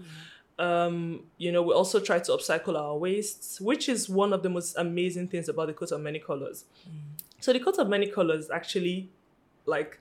Um 0.58 1.24
you 1.38 1.50
know 1.50 1.62
we 1.62 1.74
also 1.74 1.98
try 1.98 2.18
to 2.20 2.32
upcycle 2.32 2.78
our 2.78 2.96
wastes 2.96 3.60
which 3.60 3.88
is 3.88 4.08
one 4.08 4.32
of 4.32 4.42
the 4.42 4.48
most 4.48 4.76
amazing 4.76 5.28
things 5.28 5.48
about 5.48 5.66
the 5.66 5.72
coat 5.72 5.90
of 5.92 6.00
many 6.00 6.18
colors. 6.18 6.64
So 7.40 7.52
the 7.52 7.60
coat 7.60 7.78
of 7.78 7.88
many 7.88 8.06
colors 8.06 8.50
actually 8.50 9.08
like 9.66 9.98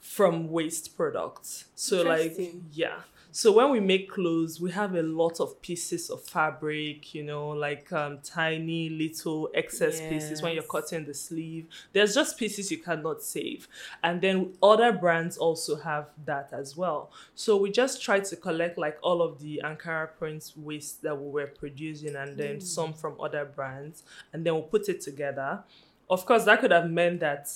from 0.00 0.50
waste 0.50 0.96
products. 0.96 1.66
So 1.74 2.02
like 2.02 2.36
yeah 2.72 3.00
so 3.32 3.52
when 3.52 3.70
we 3.70 3.80
make 3.80 4.10
clothes 4.10 4.60
we 4.60 4.70
have 4.70 4.94
a 4.94 5.02
lot 5.02 5.40
of 5.40 5.60
pieces 5.62 6.10
of 6.10 6.22
fabric 6.22 7.14
you 7.14 7.22
know 7.22 7.48
like 7.48 7.92
um, 7.92 8.18
tiny 8.22 8.88
little 8.88 9.48
excess 9.54 10.00
pieces 10.00 10.42
when 10.42 10.54
you're 10.54 10.62
cutting 10.62 11.04
the 11.04 11.14
sleeve. 11.14 11.66
There's 11.92 12.14
just 12.14 12.38
pieces 12.38 12.70
you 12.70 12.78
cannot 12.78 13.22
save. 13.22 13.68
And 14.02 14.20
then 14.20 14.54
other 14.62 14.92
brands 14.92 15.36
also 15.36 15.76
have 15.76 16.08
that 16.24 16.50
as 16.52 16.76
well. 16.76 17.10
So 17.34 17.56
we 17.56 17.70
just 17.70 18.02
try 18.02 18.20
to 18.20 18.36
collect 18.36 18.78
like 18.78 18.98
all 19.02 19.22
of 19.22 19.40
the 19.40 19.62
ankara 19.64 20.08
prints 20.18 20.56
waste 20.56 21.02
that 21.02 21.14
we 21.14 21.30
were 21.30 21.46
producing 21.46 22.16
and 22.16 22.36
then 22.36 22.60
some 22.60 22.92
from 22.92 23.20
other 23.20 23.44
brands 23.44 24.02
and 24.32 24.44
then 24.44 24.54
we'll 24.54 24.62
put 24.62 24.88
it 24.88 25.00
together. 25.00 25.62
Of 26.08 26.26
course 26.26 26.44
that 26.44 26.60
could 26.60 26.72
have 26.72 26.90
meant 26.90 27.20
that 27.20 27.48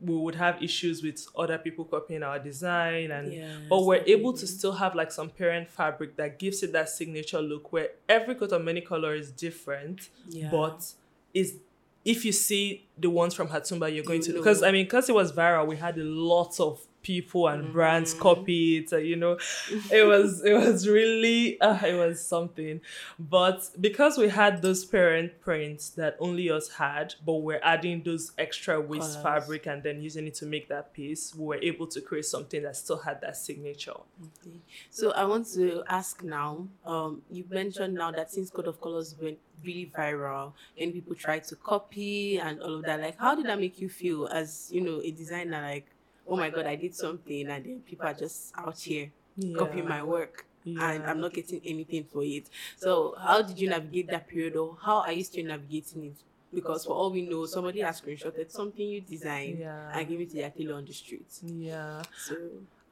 we 0.00 0.14
would 0.16 0.34
have 0.34 0.62
issues 0.62 1.02
with 1.02 1.26
other 1.36 1.56
people 1.56 1.84
copying 1.84 2.22
our 2.22 2.38
design 2.38 3.10
and 3.10 3.32
Yes, 3.32 3.56
but 3.70 3.84
we're 3.84 4.02
able 4.06 4.32
to 4.34 4.46
still 4.46 4.72
have 4.72 4.94
like 4.94 5.10
some 5.12 5.30
parent 5.30 5.70
fabric 5.70 6.16
that 6.16 6.38
gives 6.38 6.62
it 6.62 6.72
that 6.72 6.88
signature 6.88 7.40
look 7.40 7.72
where 7.72 7.90
every 8.08 8.34
coat 8.34 8.52
of 8.52 8.62
many 8.62 8.80
color 8.80 9.14
is 9.14 9.30
different 9.30 10.10
Yeah. 10.28 10.50
but 10.50 10.92
is 11.32 11.56
if 12.04 12.24
you 12.24 12.32
see 12.32 12.86
the 12.98 13.08
ones 13.08 13.32
from 13.34 13.48
Hatumba, 13.48 13.92
you're 13.94 14.04
going 14.04 14.20
You 14.20 14.26
to 14.26 14.32
because 14.34 14.62
I 14.62 14.70
mean, 14.72 14.84
because 14.84 15.08
it 15.08 15.14
was 15.14 15.32
viral, 15.32 15.66
we 15.66 15.76
had 15.76 15.96
a 15.96 16.04
lot 16.04 16.60
of 16.60 16.86
people 17.04 17.46
and 17.46 17.72
brands 17.72 18.12
Mhm. 18.14 18.18
copy 18.20 18.78
it. 18.78 18.92
uh, 18.92 18.96
You 18.96 19.14
know, 19.16 19.38
it 19.92 20.04
was 20.12 20.42
it 20.50 20.54
was 20.54 20.88
really 20.88 21.60
uh, 21.60 21.78
it 21.86 21.94
was 21.94 22.24
something. 22.26 22.80
But 23.18 23.70
because 23.80 24.18
we 24.18 24.28
had 24.28 24.62
those 24.62 24.84
parent 24.84 25.40
prints 25.40 25.90
that 25.90 26.16
only 26.18 26.50
us 26.50 26.68
had, 26.72 27.14
but 27.24 27.34
we're 27.34 27.60
adding 27.62 28.02
those 28.02 28.32
extra 28.38 28.80
waste 28.80 29.20
Colours. 29.22 29.22
fabric 29.22 29.66
and 29.66 29.82
then 29.84 30.00
using 30.02 30.26
it 30.26 30.34
to 30.36 30.46
make 30.46 30.66
that 30.68 30.92
piece, 30.92 31.34
we 31.36 31.44
were 31.44 31.60
able 31.62 31.86
to 31.86 32.00
create 32.00 32.24
something 32.24 32.62
that 32.62 32.74
still 32.76 32.98
had 32.98 33.20
that 33.20 33.36
signature. 33.36 33.92
Okay. 33.92 34.58
So 34.90 35.12
I 35.12 35.24
want 35.24 35.46
to 35.54 35.82
ask 35.88 36.22
now. 36.24 36.66
Um, 36.84 37.22
you 37.30 37.44
mentioned 37.50 37.94
now 37.94 38.10
that 38.10 38.30
since 38.32 38.50
Code 38.50 38.66
of 38.66 38.80
Colors 38.80 39.14
went 39.20 39.38
really 39.62 39.90
viral 39.96 40.52
and 40.78 40.92
people 40.92 41.14
tried 41.14 41.44
to 41.44 41.56
copy 41.56 42.38
and 42.38 42.60
all 42.60 42.74
of 42.76 42.82
that, 42.84 43.00
like 43.00 43.18
how 43.18 43.34
did 43.34 43.46
that 43.46 43.60
make 43.60 43.80
you 43.80 43.88
feel 43.88 44.26
as 44.28 44.70
you 44.72 44.80
know 44.80 45.00
a 45.02 45.10
designer? 45.10 45.60
Like, 45.62 45.86
oh 46.28 46.36
my 46.36 46.50
god, 46.50 46.66
I 46.66 46.76
did 46.76 46.94
something, 46.94 47.48
and 47.48 47.64
then 47.64 47.80
people 47.86 48.06
are 48.06 48.14
just 48.14 48.52
out 48.56 48.78
here 48.78 49.10
copying 49.56 49.88
my 49.88 50.02
work. 50.02 50.46
and 50.66 51.04
I'm 51.04 51.20
not 51.20 51.34
getting 51.34 51.60
anything 51.64 52.04
for 52.04 52.22
it. 52.22 52.46
So 52.78 53.14
how 53.20 53.42
did 53.42 53.58
you 53.58 53.68
navigate 53.68 54.08
that 54.08 54.26
period, 54.26 54.56
or 54.56 54.76
how 54.82 55.00
are 55.02 55.12
you 55.12 55.22
still 55.22 55.44
navigating 55.44 56.04
it? 56.06 56.14
Because 56.54 56.86
for 56.86 56.92
all 56.92 57.10
we 57.10 57.22
know, 57.22 57.44
somebody 57.46 57.80
has 57.80 58.00
screenshotted 58.00 58.50
something 58.50 58.86
you 58.88 59.00
designed 59.02 59.58
Yeah. 59.58 59.90
and 59.92 60.08
give 60.08 60.20
it 60.20 60.30
to 60.30 60.36
their 60.36 60.50
tailor 60.50 60.76
on 60.76 60.84
the 60.86 60.92
street. 60.92 61.26
Yeah. 61.44 62.00
So 62.16 62.36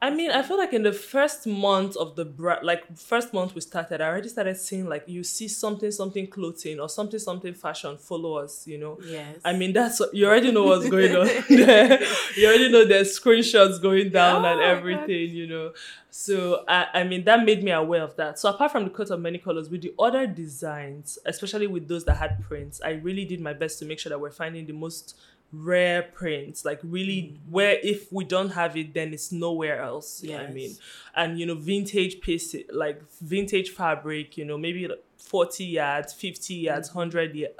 I 0.03 0.09
mean, 0.09 0.31
I 0.31 0.43
feel 0.43 0.57
like 0.57 0.73
in 0.73 0.83
the 0.83 0.91
first 0.91 1.47
month 1.47 1.95
of 1.95 2.17
the 2.17 2.25
bra- 2.25 2.59
like 2.61 2.83
first 2.97 3.33
month 3.33 3.55
we 3.55 3.61
started, 3.61 4.01
I 4.01 4.07
already 4.09 4.27
started 4.27 4.57
seeing 4.57 4.85
like 4.89 5.05
you 5.07 5.23
see 5.23 5.47
something 5.47 5.91
something 5.91 6.27
clothing 6.27 6.81
or 6.81 6.89
something 6.89 7.19
something 7.21 7.53
fashion 7.53 7.97
follow 7.97 8.35
us, 8.35 8.67
you 8.67 8.77
know. 8.77 8.97
yes, 9.01 9.37
I 9.45 9.53
mean, 9.53 9.71
that's 9.71 10.01
you 10.11 10.25
already 10.27 10.51
know 10.51 10.65
what's 10.65 10.89
going 10.89 11.15
on 11.15 11.27
there. 11.47 11.99
You 12.35 12.47
already 12.47 12.69
know 12.69 12.83
there's 12.83 13.17
screenshots 13.17 13.81
going 13.81 14.09
down 14.09 14.43
Oh 14.43 14.49
and 14.49 14.59
God. 14.59 14.65
everything, 14.77 15.29
you 15.29 15.47
know. 15.47 15.71
So 16.09 16.65
I, 16.67 16.87
I 16.95 17.03
mean, 17.05 17.23
that 17.23 17.45
made 17.45 17.63
me 17.63 17.71
aware 17.71 18.03
of 18.03 18.17
that. 18.17 18.37
So 18.39 18.49
apart 18.49 18.73
from 18.73 18.83
the 18.83 18.89
coat 18.89 19.09
of 19.09 19.21
many 19.21 19.37
colors, 19.37 19.69
with 19.69 19.83
the 19.83 19.93
other 19.97 20.27
designs, 20.27 21.17
especially 21.25 21.67
with 21.67 21.87
those 21.87 22.03
that 22.05 22.17
had 22.17 22.41
prints, 22.43 22.81
I 22.83 22.91
really 22.91 23.23
did 23.23 23.39
my 23.39 23.53
best 23.53 23.79
to 23.79 23.85
make 23.85 23.99
sure 23.99 24.09
that 24.09 24.19
we're 24.19 24.31
finding 24.31 24.65
the 24.65 24.73
most 24.73 25.15
rare 25.53 26.01
prints, 26.01 26.65
like 26.65 26.79
really 26.83 27.21
mm. 27.21 27.37
where 27.49 27.77
if 27.83 28.11
we 28.11 28.23
don't 28.23 28.49
have 28.49 28.75
it, 28.75 28.93
then 28.93 29.13
it's 29.13 29.31
nowhere 29.31 29.81
else. 29.81 30.23
Yeah, 30.23 30.41
I 30.41 30.51
mean, 30.51 30.75
and 31.15 31.39
you 31.39 31.45
know, 31.45 31.55
vintage 31.55 32.21
pieces, 32.21 32.63
like 32.71 33.01
vintage 33.21 33.69
fabric, 33.69 34.37
you 34.37 34.45
know, 34.45 34.57
maybe 34.57 34.87
like 34.87 35.03
40 35.17 35.63
yards, 35.65 36.13
50 36.13 36.55
yards, 36.55 36.89
mm. 36.89 36.95
100 36.95 37.35
yards 37.35 37.55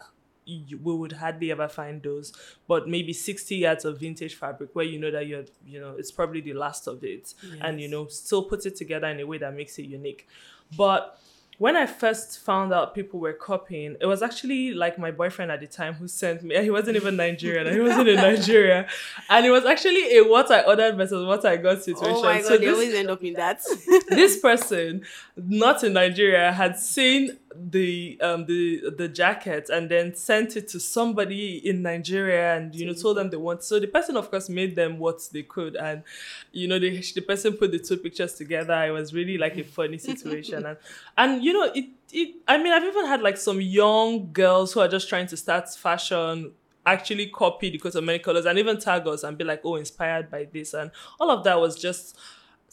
we 0.45 0.93
would 0.93 1.13
hardly 1.13 1.51
ever 1.51 1.67
find 1.67 2.01
those. 2.01 2.33
But 2.67 2.87
maybe 2.87 3.13
60 3.13 3.55
yards 3.55 3.85
of 3.85 3.99
vintage 3.99 4.35
fabric 4.35 4.71
where 4.73 4.85
you 4.85 4.99
know 4.99 5.11
that 5.11 5.27
you're 5.27 5.45
you 5.65 5.79
know 5.79 5.95
it's 5.97 6.11
probably 6.11 6.41
the 6.41 6.53
last 6.53 6.87
of 6.87 7.03
it. 7.03 7.33
And 7.61 7.79
you 7.79 7.87
know 7.87 8.07
still 8.07 8.43
put 8.43 8.65
it 8.65 8.75
together 8.75 9.07
in 9.07 9.19
a 9.19 9.25
way 9.25 9.37
that 9.37 9.53
makes 9.55 9.77
it 9.79 9.85
unique. 9.85 10.27
But 10.75 11.19
when 11.59 11.75
I 11.77 11.85
first 11.85 12.39
found 12.39 12.73
out 12.73 12.95
people 12.95 13.19
were 13.19 13.33
copying, 13.33 13.95
it 14.01 14.05
was 14.05 14.21
actually 14.21 14.73
like 14.73 14.97
my 14.97 15.11
boyfriend 15.11 15.51
at 15.51 15.59
the 15.59 15.67
time 15.67 15.93
who 15.93 16.07
sent 16.07 16.43
me. 16.43 16.61
He 16.61 16.69
wasn't 16.71 16.95
even 16.97 17.15
Nigerian. 17.15 17.71
He 17.73 17.79
wasn't 17.79 18.09
in 18.09 18.15
Nigeria, 18.31 18.87
and 19.29 19.45
it 19.45 19.51
was 19.51 19.65
actually 19.65 20.17
a 20.17 20.21
what 20.23 20.49
I 20.51 20.61
ordered 20.63 20.95
versus 20.97 21.25
what 21.25 21.45
I 21.45 21.57
got 21.57 21.77
oh 21.77 21.79
situation. 21.81 22.15
oh 22.17 22.23
my 22.23 22.37
god, 22.37 22.45
So 22.45 22.57
they 22.57 22.65
this- 22.65 22.73
always 22.73 22.93
end 22.93 23.09
up 23.09 23.23
in 23.23 23.33
that. 23.33 23.61
this 24.09 24.39
person, 24.39 25.03
not 25.37 25.83
in 25.83 25.93
Nigeria, 25.93 26.51
had 26.51 26.77
seen 26.77 27.37
the 27.55 28.19
um 28.21 28.45
the 28.45 28.89
the 28.97 29.07
jacket 29.07 29.69
and 29.69 29.89
then 29.89 30.13
sent 30.15 30.55
it 30.55 30.67
to 30.67 30.79
somebody 30.79 31.57
in 31.67 31.81
Nigeria 31.81 32.55
and 32.57 32.73
you 32.75 32.85
know 32.85 32.93
told 32.93 33.17
them 33.17 33.29
they 33.29 33.37
want 33.37 33.63
so 33.63 33.79
the 33.79 33.87
person 33.87 34.17
of 34.17 34.29
course 34.29 34.49
made 34.49 34.75
them 34.75 34.97
what 34.99 35.21
they 35.31 35.43
could 35.43 35.75
and 35.75 36.03
you 36.51 36.67
know 36.67 36.79
the 36.79 36.99
the 37.15 37.21
person 37.21 37.53
put 37.53 37.71
the 37.71 37.79
two 37.79 37.97
pictures 37.97 38.33
together. 38.33 38.73
It 38.85 38.91
was 38.91 39.13
really 39.13 39.37
like 39.37 39.57
a 39.57 39.63
funny 39.63 39.97
situation 39.97 40.65
and 40.67 40.77
and 41.17 41.43
you 41.43 41.53
know 41.53 41.71
it 41.73 41.85
it 42.11 42.35
I 42.47 42.57
mean 42.57 42.73
I've 42.73 42.83
even 42.83 43.05
had 43.05 43.21
like 43.21 43.37
some 43.37 43.61
young 43.61 44.31
girls 44.31 44.73
who 44.73 44.79
are 44.79 44.87
just 44.87 45.09
trying 45.09 45.27
to 45.27 45.37
start 45.37 45.69
fashion 45.73 46.51
actually 46.85 47.27
copy 47.27 47.69
the 47.69 47.77
coat 47.77 47.95
of 47.95 48.03
many 48.03 48.19
colors 48.19 48.45
and 48.45 48.59
even 48.59 48.77
tag 48.77 49.07
us 49.07 49.23
and 49.23 49.37
be 49.37 49.43
like 49.43 49.61
oh 49.63 49.75
inspired 49.75 50.29
by 50.29 50.45
this. 50.51 50.73
And 50.73 50.91
all 51.19 51.31
of 51.31 51.43
that 51.43 51.59
was 51.59 51.79
just 51.79 52.17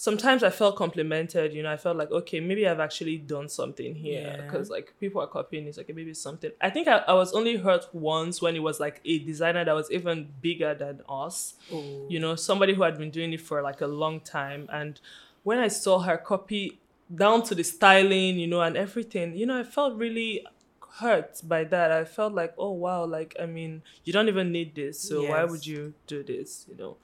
sometimes 0.00 0.42
I 0.42 0.48
felt 0.48 0.76
complimented, 0.76 1.52
you 1.52 1.62
know, 1.62 1.70
I 1.70 1.76
felt 1.76 1.98
like, 1.98 2.10
okay, 2.10 2.40
maybe 2.40 2.66
I've 2.66 2.80
actually 2.80 3.18
done 3.18 3.50
something 3.50 3.94
here. 3.94 4.34
Yeah. 4.34 4.42
Because 4.42 4.70
like 4.70 4.94
people 4.98 5.20
are 5.20 5.26
copying 5.26 5.66
it's 5.66 5.76
like 5.76 5.94
maybe 5.94 6.12
it's 6.12 6.22
something. 6.22 6.50
I 6.58 6.70
think 6.70 6.88
I, 6.88 6.98
I 7.06 7.12
was 7.12 7.34
only 7.34 7.58
hurt 7.58 7.84
once 7.92 8.40
when 8.40 8.56
it 8.56 8.62
was 8.62 8.80
like 8.80 9.02
a 9.04 9.18
designer 9.18 9.62
that 9.62 9.74
was 9.74 9.90
even 9.90 10.28
bigger 10.40 10.72
than 10.74 11.02
us. 11.06 11.52
oh. 11.70 12.06
You 12.08 12.18
know, 12.18 12.34
somebody 12.34 12.72
who 12.72 12.82
had 12.82 12.96
been 12.96 13.10
doing 13.10 13.34
it 13.34 13.42
for 13.42 13.60
like 13.60 13.82
a 13.82 13.86
long 13.86 14.20
time. 14.20 14.70
And 14.72 14.98
when 15.42 15.58
I 15.58 15.68
saw 15.68 15.98
her 15.98 16.16
copy 16.16 16.80
down 17.14 17.42
to 17.42 17.54
the 17.54 17.62
styling, 17.62 18.38
you 18.38 18.46
know, 18.46 18.62
and 18.62 18.78
everything, 18.78 19.36
you 19.36 19.44
know, 19.44 19.60
I 19.60 19.64
felt 19.64 19.98
really 19.98 20.46
hurt 20.94 21.42
by 21.44 21.64
that. 21.64 21.92
I 21.92 22.04
felt 22.04 22.32
like, 22.32 22.54
oh 22.56 22.70
wow, 22.70 23.04
like 23.04 23.36
I 23.38 23.44
mean, 23.44 23.82
you 24.04 24.14
don't 24.14 24.28
even 24.28 24.50
need 24.50 24.74
this, 24.74 24.98
so 24.98 25.28
why 25.28 25.44
would 25.44 25.66
you 25.66 25.92
do 26.06 26.22
this, 26.22 26.64
you 26.70 26.76
know? 26.76 26.96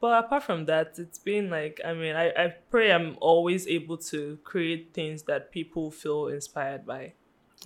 But 0.00 0.24
apart 0.24 0.44
from 0.44 0.66
that, 0.66 0.94
it's 0.98 1.18
been 1.18 1.50
like 1.50 1.80
I 1.84 1.92
mean, 1.92 2.14
I, 2.14 2.28
I 2.30 2.54
pray 2.70 2.92
I'm 2.92 3.16
always 3.20 3.66
able 3.66 3.96
to 3.98 4.38
create 4.44 4.92
things 4.92 5.22
that 5.24 5.50
people 5.50 5.90
feel 5.90 6.28
inspired 6.28 6.86
by. 6.86 7.14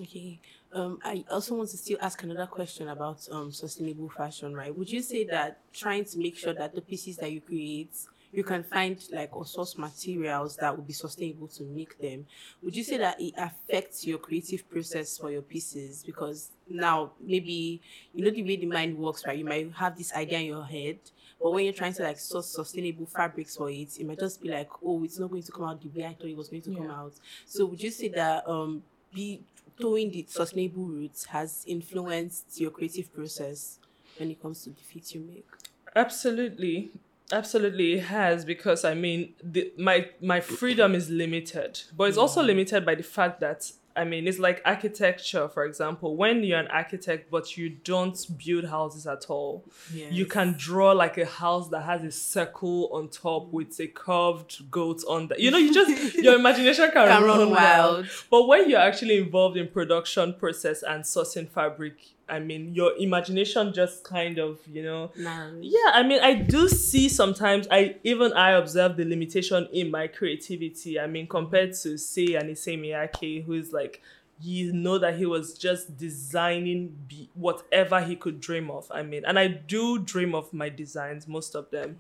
Okay. 0.01 0.41
Um, 0.73 0.99
I 1.05 1.25
also 1.31 1.55
want 1.55 1.69
to 1.71 1.77
still 1.77 1.99
ask 2.01 2.23
another 2.23 2.47
question 2.47 2.89
about 2.89 3.29
um 3.31 3.53
sustainable 3.53 4.09
fashion, 4.09 4.55
right? 4.55 4.77
Would 4.77 4.91
you 4.91 5.03
say 5.03 5.25
that 5.25 5.59
trying 5.73 6.05
to 6.07 6.19
make 6.19 6.37
sure 6.37 6.55
that 6.55 6.75
the 6.75 6.81
pieces 6.81 7.19
that 7.19 7.31
you 7.31 7.43
create, 7.43 7.95
you 8.33 8.43
can 8.43 8.63
find 8.63 8.99
like 9.13 9.37
or 9.37 9.45
source 9.45 9.77
materials 9.77 10.57
that 10.57 10.75
will 10.75 10.85
be 10.85 10.95
sustainable 10.95 11.49
to 11.49 11.65
make 11.65 12.01
them? 12.01 12.25
Would 12.63 12.75
you 12.75 12.85
say 12.85 12.97
that 12.97 13.21
it 13.21 13.35
affects 13.37 14.07
your 14.07 14.17
creative 14.17 14.69
process 14.71 15.19
for 15.19 15.31
your 15.31 15.43
pieces? 15.43 16.03
Because 16.07 16.51
now 16.67 17.13
maybe 17.21 17.83
you 18.15 18.25
know 18.25 18.31
the 18.31 18.43
way 18.43 18.57
the 18.57 18.67
mind 18.67 18.97
works, 18.97 19.27
right? 19.27 19.39
You 19.39 19.45
might 19.45 19.71
have 19.75 19.99
this 19.99 20.15
idea 20.15 20.39
in 20.39 20.47
your 20.47 20.65
head, 20.65 21.01
but 21.43 21.53
when 21.53 21.65
you're 21.65 21.75
trying 21.75 21.93
to 21.95 22.03
like 22.03 22.19
source 22.19 22.47
sustainable 22.49 23.07
fabrics 23.07 23.57
for 23.57 23.69
it, 23.69 23.99
it 23.99 24.07
might 24.07 24.19
just 24.21 24.41
be 24.41 24.49
like, 24.49 24.71
oh, 24.85 25.03
it's 25.05 25.19
not 25.19 25.31
going 25.31 25.43
to 25.43 25.53
come 25.53 25.65
out 25.65 25.81
the 25.81 25.89
way 25.89 26.07
I 26.07 26.15
thought 26.15 26.29
it 26.29 26.37
was 26.37 26.49
going 26.49 26.63
to 26.63 26.75
come 26.75 26.91
out. 26.91 27.13
So 27.47 27.67
would 27.67 27.83
you 27.83 27.91
say 27.91 28.09
that 28.09 28.49
um 28.49 28.83
be 29.13 29.41
towing 29.81 30.11
the 30.11 30.25
sustainable 30.29 30.87
routes 30.87 31.25
has 31.27 31.65
influenced 31.67 32.61
your 32.61 32.71
creative 32.71 33.13
process 33.13 33.79
when 34.19 34.31
it 34.31 34.41
comes 34.41 34.63
to 34.65 34.71
the 34.71 34.81
fit 34.81 35.15
you 35.15 35.21
make? 35.21 35.47
Absolutely. 35.95 36.91
Absolutely 37.31 37.95
it 37.95 38.05
has 38.05 38.45
because 38.45 38.85
I 38.85 38.95
mean 38.95 39.35
the, 39.43 39.73
my 39.79 40.11
my 40.21 40.41
freedom 40.41 40.95
is 40.95 41.09
limited. 41.09 41.81
But 41.97 42.05
it's 42.11 42.19
also 42.19 42.43
limited 42.43 42.85
by 42.85 42.95
the 42.95 43.03
fact 43.03 43.41
that 43.41 43.73
I 43.95 44.05
mean 44.05 44.27
it's 44.27 44.39
like 44.39 44.63
architecture 44.65 45.49
for 45.49 45.65
example. 45.65 46.17
When 46.17 46.43
you're 46.43 46.59
an 46.59 46.69
architect 46.69 47.31
but 47.31 47.57
you 47.57 47.69
don't 47.71 48.19
build 48.45 48.65
houses 48.65 49.07
at 49.07 49.27
all, 49.29 49.65
you 49.93 50.27
can 50.27 50.55
draw 50.59 50.93
like 50.93 51.19
a 51.19 51.27
house 51.27 51.69
that 51.71 51.83
has 51.83 52.03
a 52.05 52.11
circle 52.11 52.89
on 52.93 53.09
top 53.09 53.53
with 53.53 53.79
a 53.81 53.87
curved 53.89 54.71
goat 54.71 55.03
on 55.09 55.29
the 55.29 55.41
you 55.41 55.51
know 55.51 55.59
you 55.59 55.73
just 55.73 56.15
your 56.27 56.35
imagination 56.37 56.91
can, 56.93 57.09
Can 57.09 57.23
run, 57.23 57.39
run 57.39 57.51
wild. 57.51 57.95
wild. 57.97 58.07
But 58.31 58.47
when 58.49 58.69
you're 58.71 58.81
actually 58.81 59.19
involved 59.19 59.57
in 59.57 59.69
production 59.69 60.35
process 60.35 60.83
and 60.83 61.05
sourcing 61.05 61.49
fabric, 61.49 61.97
I 62.33 62.39
mean 62.39 62.75
your 62.75 62.97
imagination 62.97 63.75
just 63.75 64.05
kind 64.05 64.39
of, 64.39 64.59
you 64.67 64.83
know, 64.83 65.11
Nah. 65.17 65.51
yeah, 65.61 65.91
I 65.93 66.03
mean, 66.03 66.21
I 66.21 66.35
do 66.35 66.67
see 66.69 67.11
sometimes. 67.11 67.69
I 67.71 67.97
even 68.05 68.33
I 68.33 68.53
observe 68.53 68.97
the 68.97 69.05
limitation 69.05 69.69
in 69.73 69.91
my 69.91 70.07
creativity. 70.07 70.99
I 70.99 71.07
mean, 71.07 71.27
compared 71.27 71.75
to 71.83 71.99
say 71.99 72.35
an 72.35 72.49
Miyake, 72.49 73.45
who 73.45 73.53
is 73.53 73.73
like, 73.73 74.01
you 74.41 74.73
know 74.73 74.99
that 74.99 75.17
he 75.17 75.27
was 75.27 75.53
just 75.53 75.99
designing 75.99 76.97
be- 77.07 77.29
whatever 77.35 78.01
he 78.01 78.17
could 78.17 78.41
dream 78.41 78.71
of. 78.71 78.91
I 78.91 79.03
mean, 79.03 79.25
and 79.27 79.39
I 79.39 79.49
do 79.49 79.99
dream 79.99 80.35
of 80.35 80.53
my 80.55 80.71
designs, 80.71 81.29
most 81.29 81.55
of 81.55 81.71
them, 81.71 81.99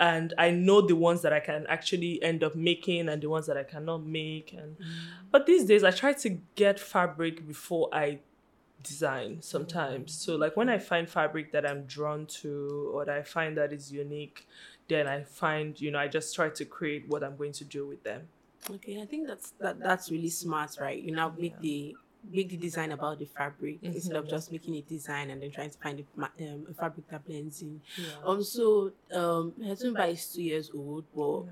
and 0.00 0.34
I 0.36 0.50
know 0.50 0.80
the 0.80 0.96
ones 0.96 1.22
that 1.22 1.32
I 1.32 1.38
can 1.38 1.66
actually 1.68 2.20
end 2.20 2.42
up 2.42 2.56
making 2.56 3.08
and 3.08 3.22
the 3.22 3.30
ones 3.30 3.46
that 3.46 3.56
I 3.56 3.62
cannot 3.62 4.04
make. 4.04 4.52
And 4.52 4.76
mm. 4.76 4.84
but 5.30 5.46
these 5.46 5.64
days, 5.64 5.84
I 5.84 5.92
try 5.92 6.12
to 6.14 6.30
get 6.56 6.80
fabric 6.80 7.46
before 7.46 7.88
I 7.92 8.18
design 8.82 9.40
sometimes. 9.42 10.12
So 10.12 10.36
like 10.36 10.56
when 10.56 10.68
I 10.68 10.78
find 10.78 11.08
fabric 11.08 11.52
that 11.52 11.66
I'm 11.66 11.84
drawn 11.84 12.26
to 12.40 12.90
or 12.94 13.04
that 13.04 13.16
I 13.16 13.22
find 13.22 13.56
that 13.56 13.72
is 13.72 13.92
unique, 13.92 14.46
then 14.88 15.06
I 15.06 15.22
find, 15.22 15.80
you 15.80 15.90
know, 15.90 15.98
I 15.98 16.08
just 16.08 16.34
try 16.34 16.50
to 16.50 16.64
create 16.64 17.08
what 17.08 17.22
I'm 17.22 17.36
going 17.36 17.52
to 17.52 17.64
do 17.64 17.86
with 17.86 18.02
them. 18.02 18.28
Okay, 18.70 19.00
I 19.02 19.06
think 19.06 19.26
that's 19.26 19.52
that 19.60 19.80
that's 19.80 20.10
really 20.10 20.30
smart, 20.30 20.76
right? 20.80 21.00
You 21.02 21.12
now 21.12 21.34
make 21.36 21.58
the 21.60 21.96
make 22.30 22.48
the 22.48 22.56
design 22.56 22.92
about 22.92 23.18
the 23.18 23.24
fabric 23.24 23.78
instead 23.82 24.14
of 24.14 24.28
just 24.28 24.52
making 24.52 24.76
a 24.76 24.80
design 24.82 25.30
and 25.30 25.42
then 25.42 25.50
trying 25.50 25.70
to 25.70 25.78
find 25.78 25.98
a, 26.00 26.52
um, 26.52 26.66
a 26.70 26.74
fabric 26.74 27.08
that 27.08 27.24
blends 27.26 27.62
in. 27.62 27.80
Yeah. 27.96 28.04
Um, 28.24 28.44
so 28.44 28.92
um, 29.12 29.52
Hatumba 29.60 30.12
is 30.12 30.26
two 30.26 30.42
years 30.42 30.70
old, 30.72 31.04
but 31.16 31.46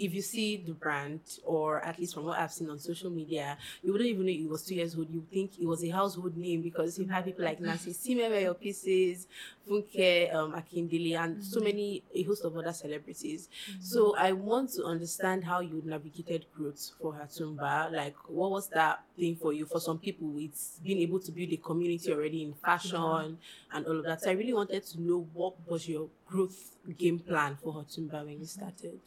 if 0.00 0.14
you 0.14 0.22
see 0.22 0.56
the 0.56 0.72
brand, 0.72 1.20
or 1.44 1.84
at 1.84 1.98
least 1.98 2.14
from 2.14 2.24
what 2.24 2.38
I've 2.38 2.50
seen 2.50 2.70
on 2.70 2.78
social 2.78 3.10
media, 3.10 3.58
you 3.82 3.92
wouldn't 3.92 4.08
even 4.08 4.24
know 4.24 4.32
it 4.32 4.48
was 4.48 4.64
two 4.64 4.74
years 4.74 4.96
old. 4.96 5.10
You 5.10 5.22
think 5.30 5.60
it 5.60 5.66
was 5.66 5.84
a 5.84 5.90
household 5.90 6.36
name 6.38 6.62
because 6.62 6.98
you 6.98 7.04
have 7.04 7.16
had 7.16 7.24
people 7.26 7.44
like 7.44 7.60
Nancy 7.60 7.92
Isime 7.92 8.30
wear 8.30 8.40
your 8.40 8.54
pieces, 8.54 9.26
Funke 9.68 10.34
um, 10.34 10.52
Akindele, 10.52 11.18
and 11.22 11.44
so 11.44 11.58
mm-hmm. 11.58 11.64
many 11.66 12.02
a 12.14 12.22
host 12.22 12.44
of 12.46 12.56
other 12.56 12.72
celebrities. 12.72 13.50
Mm-hmm. 13.70 13.82
So 13.82 14.16
I 14.16 14.32
want 14.32 14.72
to 14.72 14.84
understand 14.84 15.44
how 15.44 15.60
you 15.60 15.82
navigated 15.84 16.46
growth 16.56 16.92
for 17.00 17.12
Hatumba. 17.12 17.92
Like, 17.92 18.16
what 18.26 18.50
was 18.50 18.68
that 18.68 19.04
thing 19.18 19.36
for 19.36 19.52
you? 19.52 19.66
For 19.66 19.80
some 19.80 19.98
people, 19.98 20.32
it's 20.38 20.80
being 20.82 20.98
able 21.00 21.20
to 21.20 21.30
build 21.30 21.52
a 21.52 21.58
community 21.58 22.10
already 22.10 22.42
in 22.42 22.54
fashion 22.54 22.98
mm-hmm. 22.98 23.76
and 23.76 23.86
all 23.86 23.98
of 23.98 24.04
that. 24.06 24.22
So 24.22 24.30
I 24.30 24.32
really 24.32 24.54
wanted 24.54 24.86
to 24.86 25.00
know 25.02 25.28
what 25.34 25.54
was 25.68 25.86
your 25.86 26.08
growth 26.26 26.76
game 26.96 27.18
plan 27.18 27.58
for 27.62 27.74
Hatumba 27.74 28.24
when 28.24 28.40
you 28.40 28.46
started. 28.46 28.98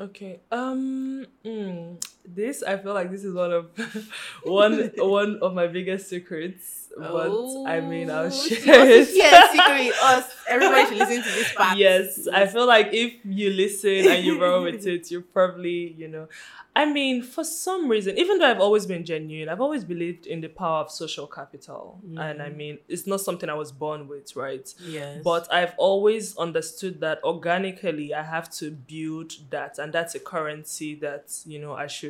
Okay. 0.00 0.40
Um. 0.50 1.26
mm, 1.44 2.00
this 2.24 2.62
I 2.62 2.76
feel 2.76 2.94
like 2.94 3.10
this 3.10 3.24
is 3.24 3.34
one 3.34 3.52
of 3.52 3.70
one 4.44 4.90
one 4.96 5.38
of 5.42 5.54
my 5.54 5.66
biggest 5.66 6.08
secrets. 6.08 6.88
but 6.96 7.30
I 7.66 7.80
mean, 7.80 8.10
I'll 8.10 8.30
share 8.30 8.88
it. 8.88 9.08
share 9.08 9.48
secret 9.52 9.92
us. 10.02 10.34
Everybody 10.48 10.86
should 10.86 10.98
listen 10.98 11.22
to 11.22 11.38
this 11.38 11.52
part. 11.54 11.78
Yes, 11.78 12.28
I 12.32 12.46
feel 12.46 12.66
like 12.66 12.88
if 12.92 13.14
you 13.24 13.50
listen 13.50 14.08
and 14.10 14.24
you 14.24 14.40
roll 14.40 14.64
with 14.64 14.86
it, 14.86 15.10
you 15.10 15.20
probably, 15.20 15.92
you 15.92 16.08
know. 16.08 16.28
I 16.74 16.84
mean, 16.86 17.22
for 17.22 17.42
some 17.42 17.88
reason, 17.88 18.16
even 18.16 18.38
though 18.38 18.48
I've 18.48 18.60
always 18.60 18.86
been 18.86 19.04
genuine, 19.04 19.48
I've 19.48 19.60
always 19.60 19.84
believed 19.84 20.26
in 20.26 20.40
the 20.40 20.48
power 20.48 20.82
of 20.82 20.90
social 20.90 21.26
capital. 21.26 22.00
And 22.16 22.40
I 22.40 22.48
mm. 22.48 22.56
mean, 22.56 22.78
it's 22.88 23.08
not 23.08 23.20
something 23.20 23.48
I 23.48 23.54
was 23.54 23.72
born 23.72 24.06
with, 24.06 24.36
right? 24.36 24.72
Yes. 24.86 25.20
But 25.24 25.52
I've 25.52 25.74
always 25.78 26.36
understood 26.36 27.00
that 27.00 27.22
organically 27.24 28.14
I 28.14 28.22
have 28.22 28.50
to 28.54 28.70
build 28.70 29.32
that 29.50 29.78
and 29.78 29.92
that's 29.92 30.14
a 30.14 30.20
currency 30.20 30.94
that, 30.96 31.32
you 31.44 31.58
know, 31.58 31.74
I 31.74 31.88
should 31.88 32.09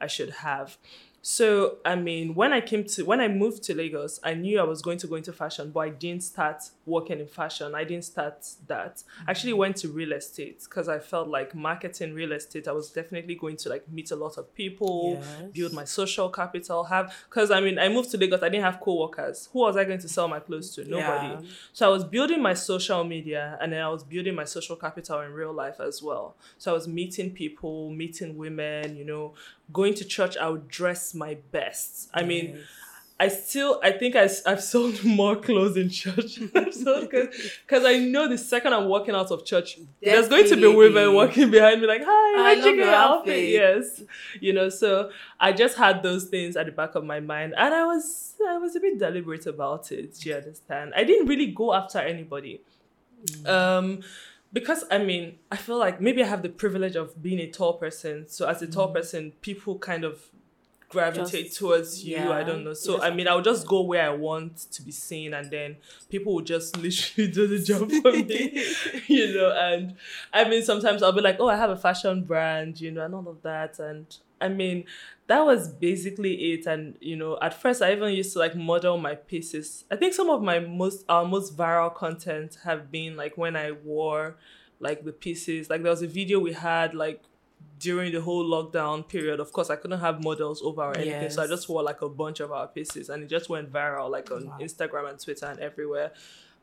I 0.00 0.06
should 0.06 0.30
have. 0.30 0.76
So 1.22 1.76
I 1.84 1.96
mean, 1.96 2.34
when 2.34 2.52
I 2.54 2.62
came 2.62 2.84
to 2.84 3.04
when 3.04 3.20
I 3.20 3.28
moved 3.28 3.62
to 3.64 3.74
Lagos, 3.74 4.20
I 4.24 4.32
knew 4.32 4.58
I 4.58 4.62
was 4.62 4.80
going 4.80 4.96
to 4.98 5.06
go 5.06 5.16
into 5.16 5.34
fashion, 5.34 5.70
but 5.70 5.80
I 5.80 5.90
didn't 5.90 6.22
start 6.22 6.62
working 6.86 7.20
in 7.20 7.26
fashion. 7.26 7.74
I 7.74 7.84
didn't 7.84 8.06
start 8.06 8.46
that. 8.68 9.02
I 9.28 9.30
actually 9.30 9.52
went 9.52 9.76
to 9.78 9.88
real 9.88 10.12
estate 10.12 10.64
because 10.64 10.88
I 10.88 10.98
felt 10.98 11.28
like 11.28 11.54
marketing 11.54 12.14
real 12.14 12.32
estate. 12.32 12.66
I 12.66 12.72
was 12.72 12.90
definitely 12.90 13.34
going 13.34 13.58
to 13.58 13.68
like 13.68 13.86
meet 13.92 14.10
a 14.12 14.16
lot 14.16 14.38
of 14.38 14.54
people, 14.54 15.18
Yes. 15.20 15.52
build 15.52 15.72
my 15.74 15.84
social 15.84 16.30
capital, 16.30 16.84
have 16.84 17.14
because 17.28 17.50
I 17.50 17.60
mean 17.60 17.78
I 17.78 17.90
moved 17.90 18.10
to 18.12 18.16
Lagos. 18.16 18.42
I 18.42 18.48
didn't 18.48 18.64
have 18.64 18.80
co-workers. 18.80 19.50
Who 19.52 19.58
was 19.58 19.76
I 19.76 19.84
going 19.84 20.00
to 20.00 20.08
sell 20.08 20.26
my 20.26 20.40
clothes 20.40 20.74
to? 20.76 20.84
Nobody. 20.88 21.26
Yeah. 21.26 21.40
So 21.74 21.86
I 21.86 21.90
was 21.90 22.02
building 22.02 22.40
my 22.40 22.54
social 22.54 23.04
media 23.04 23.58
and 23.60 23.74
then 23.74 23.82
I 23.82 23.90
was 23.90 24.04
building 24.04 24.34
my 24.34 24.44
social 24.44 24.74
capital 24.76 25.20
in 25.20 25.32
real 25.34 25.52
life 25.52 25.80
as 25.80 26.02
well. 26.02 26.34
So 26.56 26.70
I 26.70 26.74
was 26.74 26.88
meeting 26.88 27.30
people, 27.30 27.90
meeting 27.90 28.38
women, 28.38 28.96
you 28.96 29.04
know, 29.04 29.34
going 29.72 29.94
to 29.94 30.04
church, 30.04 30.36
I 30.36 30.48
would 30.48 30.68
dress 30.68 31.14
my 31.14 31.38
best. 31.52 32.10
I 32.14 32.22
mean, 32.22 32.56
Yes. 32.56 32.64
I 33.20 33.28
still, 33.28 33.78
I 33.82 33.90
think 33.92 34.16
I, 34.16 34.30
have 34.46 34.62
sold 34.62 35.04
more 35.04 35.36
clothes 35.36 35.76
in 35.76 35.90
church. 35.90 36.40
Because 36.40 37.84
I 37.84 37.98
know 37.98 38.26
the 38.26 38.38
second 38.38 38.72
I'm 38.72 38.86
walking 38.88 39.14
out 39.14 39.30
of 39.30 39.44
church, 39.44 39.78
there's 40.02 40.26
going 40.26 40.48
to 40.48 40.56
be 40.56 40.66
women 40.66 41.12
walking 41.12 41.50
behind 41.50 41.82
me 41.82 41.86
like, 41.86 42.00
hi, 42.02 42.52
I 42.52 42.54
love 42.54 42.74
your 42.74 42.88
outfit? 42.88 43.28
outfit. 43.28 43.48
Yes. 43.50 44.02
You 44.40 44.54
know, 44.54 44.70
so 44.70 45.10
I 45.38 45.52
just 45.52 45.76
had 45.76 46.02
those 46.02 46.24
things 46.24 46.56
at 46.56 46.64
the 46.64 46.72
back 46.72 46.94
of 46.94 47.04
my 47.04 47.20
mind. 47.20 47.52
And 47.58 47.74
I 47.74 47.84
was, 47.84 48.36
I 48.48 48.56
was 48.56 48.74
a 48.74 48.80
bit 48.80 48.98
deliberate 48.98 49.44
about 49.44 49.92
it. 49.92 50.14
Do 50.18 50.30
you 50.30 50.36
understand? 50.36 50.94
I 50.96 51.04
didn't 51.04 51.26
really 51.26 51.48
go 51.48 51.74
after 51.74 51.98
anybody. 51.98 52.62
Um, 53.44 54.00
because 54.52 54.84
I 54.90 54.98
mean, 54.98 55.38
I 55.50 55.56
feel 55.56 55.78
like 55.78 56.00
maybe 56.00 56.22
I 56.22 56.26
have 56.26 56.42
the 56.42 56.48
privilege 56.48 56.96
of 56.96 57.22
being 57.22 57.38
a 57.38 57.50
tall 57.50 57.74
person. 57.74 58.28
So 58.28 58.48
as 58.48 58.62
a 58.62 58.66
tall 58.66 58.88
mm. 58.88 58.94
person, 58.94 59.32
people 59.40 59.78
kind 59.78 60.04
of 60.04 60.30
gravitate 60.88 61.46
Just- 61.46 61.58
towards 61.58 62.04
you. 62.04 62.18
I 62.18 62.42
don't 62.42 62.64
know. 62.64 62.74
So 62.74 63.00
I 63.00 63.10
mean, 63.10 63.28
I'll 63.28 63.42
just 63.42 63.66
go 63.66 63.80
where 63.82 64.04
I 64.04 64.12
want 64.12 64.56
to 64.72 64.82
be 64.82 64.90
seen, 64.90 65.34
and 65.34 65.50
then 65.50 65.76
people 66.08 66.34
will 66.34 66.42
just 66.42 66.76
literally 66.82 67.30
do 67.30 67.46
the 67.46 67.58
job 67.58 67.90
for 68.02 68.12
me, 68.12 68.64
you 69.06 69.34
know. 69.34 69.52
And 69.56 69.96
I 70.32 70.48
mean, 70.48 70.62
sometimes 70.62 71.02
I'll 71.02 71.12
be 71.12 71.22
like, 71.22 71.36
oh, 71.38 71.48
I 71.48 71.56
have 71.56 71.70
a 71.70 71.76
fashion 71.76 72.24
brand, 72.24 72.80
you 72.80 72.90
know, 72.90 73.04
and 73.04 73.14
all 73.14 73.28
of 73.28 73.42
that. 73.42 73.78
And 73.78 74.06
I 74.40 74.48
mean, 74.48 74.84
that 75.26 75.44
was 75.44 75.68
basically 75.68 76.52
it. 76.52 76.66
And 76.66 76.96
you 77.00 77.16
know, 77.16 77.38
at 77.40 77.54
first, 77.54 77.82
I 77.82 77.92
even 77.92 78.12
used 78.12 78.32
to 78.34 78.38
like 78.38 78.56
model 78.56 78.96
my 78.98 79.14
pieces. 79.14 79.84
I 79.90 79.96
think 79.96 80.14
some 80.14 80.30
of 80.30 80.42
my 80.42 80.58
most 80.60 81.04
our 81.08 81.24
most 81.24 81.56
viral 81.56 81.94
content 81.94 82.58
have 82.64 82.90
been 82.90 83.16
like 83.16 83.36
when 83.36 83.56
I 83.56 83.72
wore 83.72 84.36
like 84.80 85.04
the 85.04 85.12
pieces. 85.12 85.68
Like 85.70 85.82
there 85.82 85.90
was 85.90 86.02
a 86.02 86.06
video 86.06 86.40
we 86.40 86.52
had 86.52 86.94
like 86.94 87.22
during 87.78 88.12
the 88.12 88.20
whole 88.20 88.44
lockdown 88.44 89.06
period. 89.08 89.40
Of 89.40 89.52
course, 89.52 89.70
I 89.70 89.76
couldn't 89.76 90.00
have 90.00 90.22
models 90.24 90.62
over 90.62 90.82
or 90.82 90.96
anything, 90.96 91.30
so 91.30 91.42
I 91.42 91.46
just 91.46 91.68
wore 91.68 91.82
like 91.82 92.02
a 92.02 92.08
bunch 92.08 92.40
of 92.40 92.52
our 92.52 92.66
pieces, 92.68 93.08
and 93.08 93.22
it 93.22 93.28
just 93.28 93.48
went 93.48 93.72
viral 93.72 94.10
like 94.10 94.30
on 94.30 94.46
Wow. 94.46 94.58
Instagram 94.60 95.10
and 95.10 95.18
Twitter 95.22 95.46
and 95.46 95.60
everywhere. 95.60 96.12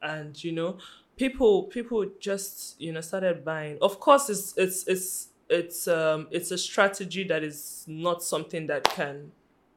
And 0.01 0.41
you 0.43 0.51
know, 0.51 0.77
people 1.15 1.63
people 1.63 2.05
just 2.19 2.79
you 2.81 2.91
know 2.91 3.01
started 3.01 3.43
buying. 3.45 3.77
Of 3.81 3.99
course, 3.99 4.29
it's 4.29 4.55
it's 4.57 4.87
it's 4.87 5.29
it's 5.49 5.87
um 5.87 6.27
it's 6.31 6.51
a 6.51 6.57
strategy 6.57 7.23
that 7.23 7.43
is 7.43 7.85
not 7.87 8.21
something 8.23 8.67
that 8.67 8.83
can 8.83 9.31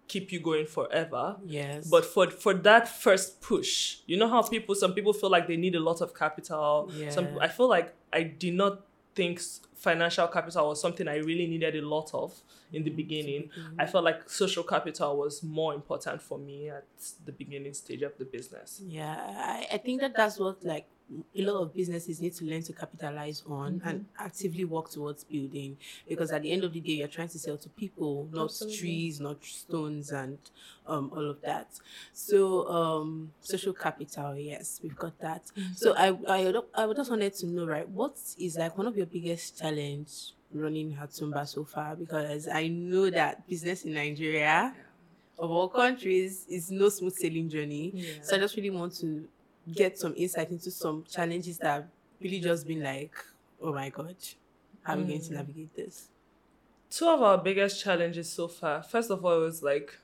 keep 0.09 0.33
you 0.33 0.41
going 0.41 0.67
forever. 0.67 1.37
Yes. 1.47 1.87
But 1.89 2.05
for 2.05 2.29
for 2.31 2.55
that 2.55 2.89
first 2.89 3.41
push, 3.41 3.99
you 4.07 4.17
know 4.17 4.29
how 4.29 4.43
people 4.43 4.75
some 4.75 4.93
people 4.93 5.13
feel 5.13 5.31
like 5.31 5.47
they 5.47 5.57
need 5.57 5.77
a 5.77 5.81
lot 5.81 6.01
of 6.01 6.15
capital. 6.15 6.91
Yeah. 6.95 7.11
Some 7.11 7.39
I 7.41 7.49
feel 7.49 7.69
like 7.69 7.95
I 8.13 8.25
did 8.25 8.55
not 8.55 8.85
think 9.15 9.41
financial 9.75 10.27
capital 10.29 10.69
was 10.69 10.81
something 10.81 11.09
I 11.09 11.17
really 11.17 11.47
needed 11.47 11.77
a 11.77 11.87
lot 11.87 12.13
of 12.13 12.35
in 12.73 12.85
the 12.85 12.91
beginning. 12.91 13.51
I 13.79 13.87
felt 13.87 14.05
like 14.05 14.29
social 14.29 14.63
capital 14.63 15.17
was 15.17 15.43
more 15.43 15.75
important 15.75 16.21
for 16.23 16.39
me 16.39 16.69
at 16.71 16.85
the 17.25 17.33
beginning 17.33 17.75
stage 17.75 18.03
of 18.03 18.17
the 18.19 18.25
business. 18.25 18.81
Yeah, 18.85 19.17
I, 19.17 19.67
I 19.73 19.79
think 19.79 20.01
that 20.01 20.15
that's 20.17 20.39
what 20.39 20.65
like 20.65 20.87
a 21.35 21.43
lot 21.43 21.61
of 21.63 21.75
businesses 21.75 22.21
need 22.21 22.33
to 22.35 22.45
learn 22.45 22.63
to 22.63 22.73
capitalize 22.73 23.43
on 23.49 23.81
and 23.85 24.01
Mm-hmm. 24.01 24.25
actively 24.25 24.65
work 24.65 24.91
towards 24.91 25.25
building 25.25 25.77
because 26.09 26.31
at 26.31 26.43
the 26.43 26.53
end 26.53 26.63
of 26.65 26.73
the 26.73 26.81
day 26.81 26.93
you're 26.93 27.09
trying 27.09 27.29
to 27.29 27.39
sell 27.39 27.57
to 27.57 27.69
people 27.71 28.29
not 28.33 28.45
Absolutely. 28.45 28.79
trees 28.79 29.21
not 29.21 29.45
stones 29.45 30.11
and 30.13 30.39
um 30.87 31.11
all 31.15 31.29
of 31.29 31.41
that 31.43 31.67
so 32.13 32.69
um 32.69 33.33
social 33.41 33.73
capital 33.73 34.37
yes 34.37 34.81
we've 34.83 34.97
got 34.97 35.19
that 35.21 35.43
Mm-hmm. 35.57 35.73
so 35.75 35.95
I, 35.97 36.09
I 36.29 36.53
I 36.85 36.93
just 36.93 37.11
wanted 37.11 37.35
to 37.35 37.47
know 37.47 37.67
right 37.67 37.89
what 37.89 38.17
is 38.39 38.57
like 38.57 38.77
one 38.79 38.87
of 38.87 38.97
your 38.97 39.07
biggest 39.07 39.59
challenge 39.59 40.33
running 40.53 40.93
Hatumba 40.97 41.47
so 41.47 41.65
far 41.65 41.97
because 41.97 42.47
I 42.49 42.69
know 42.69 43.11
that 43.11 43.49
business 43.49 43.85
in 43.85 43.95
Nigeria 43.95 44.75
of 45.39 45.51
all 45.51 45.69
countries 45.69 46.47
is 46.49 46.71
no 46.71 46.89
smooth 46.89 47.15
sailing 47.15 47.49
journey 47.49 47.93
Yeah. 47.95 48.13
so 48.23 48.37
I 48.37 48.39
just 48.39 48.57
really 48.57 48.71
want 48.71 48.95
to 48.99 49.27
get 49.73 49.99
some 49.99 50.15
insight 50.17 50.51
into 50.51 50.71
some 50.71 51.05
challenges 51.11 51.59
that 51.59 51.67
have 51.75 51.85
really 52.21 52.41
just 52.41 52.67
been 52.67 52.83
like, 52.83 53.15
oh 53.63 53.73
my 53.73 53.89
god, 53.91 54.17
how 54.83 54.95
are 54.95 54.99
we 54.99 55.05
going 55.05 55.21
to 55.21 55.31
Mm. 55.31 55.35
navigate 55.35 55.75
this? 55.75 56.09
two 56.91 57.07
of 57.09 57.23
our 57.23 57.39
biggest 57.39 57.81
challenges 57.85 58.29
so 58.29 58.49
far 58.49 58.83
first 58.83 59.13
of 59.13 59.25
all 59.25 59.41
it 59.41 59.45
was 59.45 59.63
like 59.63 59.97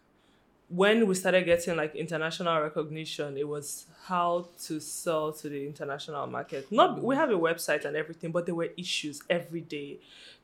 when 0.69 1.05
we 1.09 1.17
started 1.17 1.45
getting 1.45 1.77
like 1.77 1.95
international 1.97 2.61
recognition 2.61 3.37
it 3.37 3.47
was 3.49 3.87
how 4.05 4.47
to 4.63 4.79
sell 4.79 5.33
to 5.33 5.49
the 5.49 5.67
international 5.67 6.27
market 6.29 6.71
not 6.71 7.03
we 7.03 7.17
have 7.17 7.31
a 7.31 7.35
website 7.35 7.85
and 7.85 7.97
everything 7.97 8.31
but 8.31 8.47
there 8.47 8.55
were 8.55 8.69
issues 8.77 9.21
every 9.29 9.61
day 9.63 9.99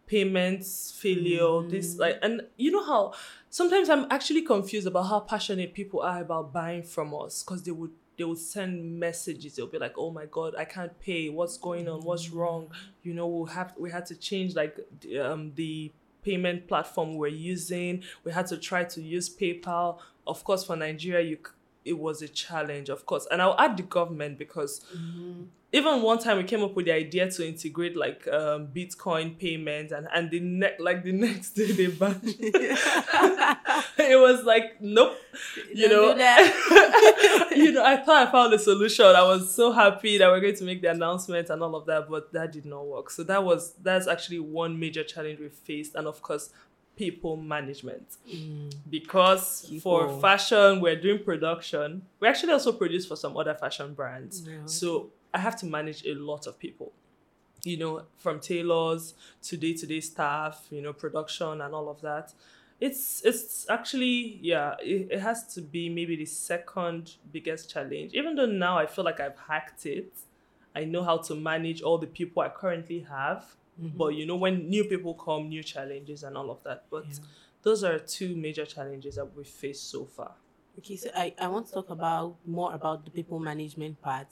payments 0.09 0.91
failure 1.01 1.63
this 1.69 1.97
like 1.99 2.19
and 2.23 2.43
you 2.57 2.71
know 2.73 2.85
how 2.85 3.13
sometimes 3.49 3.89
i'm 3.89 4.07
actually 4.11 4.43
confused 4.43 4.87
about 4.89 5.05
how 5.05 5.21
passionate 5.21 5.73
people 5.73 6.01
are 6.01 6.21
about 6.23 6.53
buying 6.53 6.83
from 6.83 7.15
us 7.15 7.45
because 7.45 7.63
they 7.63 7.71
would 7.71 7.93
they 8.23 8.27
would 8.27 8.39
send 8.39 9.01
messages. 9.01 9.57
They'll 9.57 9.67
be 9.67 9.81
like 9.81 9.95
oh 9.99 10.13
my 10.13 10.27
god 10.27 10.55
i 10.57 10.65
can't 10.65 10.97
pay. 11.01 11.29
What's 11.29 11.59
going 11.59 11.89
on? 11.89 12.03
What's 12.03 12.31
wrong? 12.31 12.71
You 13.03 13.15
know 13.15 13.27
we 13.27 13.51
have 13.51 13.75
we 13.77 13.91
had 13.91 14.07
to 14.07 14.15
change 14.15 14.55
like 14.55 14.79
the, 15.01 15.19
um 15.19 15.53
the 15.57 15.91
payment 16.23 16.69
platform 16.69 17.17
we're 17.17 17.27
using. 17.27 18.05
We 18.23 18.31
had 18.31 18.47
to 18.47 18.57
try 18.59 18.85
to 18.85 19.03
use 19.03 19.29
paypal. 19.29 19.99
Of 20.25 20.45
course 20.45 20.63
for 20.65 20.77
nigeria 20.77 21.29
you 21.29 21.39
it 21.85 21.99
was 21.99 22.23
a 22.23 22.29
challenge 22.29 22.91
of 22.91 23.07
course. 23.07 23.27
And 23.29 23.43
i'll 23.43 23.59
add 23.59 23.77
the 23.77 23.83
government 23.83 24.39
because 24.39 24.87
even 25.75 26.03
one 26.03 26.19
time 26.19 26.37
we 26.37 26.45
came 26.45 26.63
up 26.63 26.75
with 26.77 26.85
the 26.85 26.93
idea 26.93 27.31
to 27.31 27.47
integrate 27.49 27.97
like 27.97 28.29
um, 28.29 28.67
bitcoin 28.69 29.39
payments 29.39 29.91
and 29.93 30.07
and 30.15 30.31
the 30.31 30.39
ne- 30.41 30.77
like 30.79 31.03
the 31.03 31.13
next 31.27 31.51
day 31.51 31.73
they 31.73 31.87
banned 31.87 32.21
it 32.25 32.79
It 33.99 34.17
was 34.21 34.45
like 34.45 34.81
nope. 34.81 35.17
You 35.75 35.89
Don't 35.89 36.19
know 36.19 36.37
you 37.55 37.73
know 37.73 37.85
i 37.85 37.97
thought 37.97 38.29
i 38.29 38.31
found 38.31 38.53
a 38.53 38.59
solution. 38.59 39.07
I 39.07 39.23
was 39.23 39.55
so 39.55 39.73
happy 39.73 40.19
that 40.19 40.29
we're 40.29 40.41
going 40.41 40.57
to 40.57 40.65
make 40.65 40.83
the 40.83 40.91
announcement 40.91 41.49
and 41.51 41.63
all 41.63 41.75
of 41.75 41.87
that 41.87 42.09
but 42.09 42.33
that 42.33 42.53
did 42.53 42.67
not 42.67 42.87
work. 42.87 43.11
So 43.11 43.23
that 43.25 43.43
was 43.43 43.73
that's 43.83 44.07
actually 44.07 44.41
one 44.41 44.79
major 44.79 45.05
challenge 45.05 45.41
we 45.41 45.49
faced 45.49 45.95
and 45.95 46.07
of 46.07 46.21
course 46.23 46.51
people 46.97 47.37
management. 47.37 48.17
Because 48.91 49.73
for 49.83 50.21
fashion 50.21 50.81
we're 50.81 51.01
doing 51.01 51.23
production. 51.25 52.03
We 52.21 52.29
actually 52.29 52.53
also 52.53 52.73
produce 52.73 53.07
for 53.07 53.17
some 53.17 53.37
other 53.37 53.55
fashion 53.55 53.95
brands. 53.95 54.43
Yeah. 54.47 54.67
so 54.67 55.11
i 55.35 55.39
have 55.39 55.57
to 55.57 55.67
manage 55.67 56.05
a 56.07 56.15
lot 56.15 56.47
of 56.47 56.59
people 56.59 56.93
you 57.65 57.77
know 57.77 58.03
from 58.19 58.41
tailors 58.41 59.15
to 59.43 59.57
day-to-day 59.57 60.01
staff 60.01 60.67
you 60.71 60.83
know 60.83 60.93
production 60.93 61.61
and 61.61 61.75
all 61.75 61.89
of 61.89 62.01
that. 62.01 62.33
It's 62.81 63.23
it's 63.25 63.67
actually 63.71 64.41
yeah 64.43 64.75
it, 64.83 65.07
it 65.13 65.21
has 65.21 65.55
to 65.55 65.61
be 65.61 65.89
maybe 65.89 66.17
the 66.17 66.25
second 66.27 67.13
biggest 67.33 67.71
challenge. 67.71 68.13
Even 68.15 68.35
though 68.35 68.47
now 68.47 68.77
i 68.79 68.87
feel 68.87 69.05
like 69.05 69.21
i've 69.21 69.39
hacked 69.39 69.87
it 69.87 70.13
i 70.75 70.83
know 70.85 71.05
how 71.05 71.19
to 71.19 71.35
manage 71.37 71.83
all 71.83 71.99
the 71.99 72.09
people 72.09 72.43
i 72.43 72.49
currently 72.49 73.01
have. 73.09 73.55
Mm-hmm. 73.81 73.97
But 73.97 74.09
you 74.17 74.27
know 74.27 74.35
when 74.37 74.69
new 74.69 74.85
people 74.85 75.15
come 75.15 75.49
new 75.49 75.63
challenges 75.63 76.25
and 76.25 76.37
all 76.37 76.51
of 76.51 76.61
that. 76.65 76.87
But 76.91 77.07
Yeah. 77.07 77.25
those 77.63 77.85
are 77.85 77.99
two 78.01 78.35
major 78.35 78.67
challenges 78.67 79.15
that 79.15 79.29
we 79.37 79.45
face 79.45 79.81
so 79.81 80.05
far. 80.05 80.33
Okay, 80.79 80.97
so 80.97 81.11
I, 81.15 81.35
I 81.39 81.47
want 81.49 81.67
to 81.69 81.73
talk 81.75 81.91
about 81.91 82.35
more 82.47 82.75
about 82.75 83.05
the 83.05 83.11
people 83.13 83.39
management 83.39 84.01
part. 84.03 84.27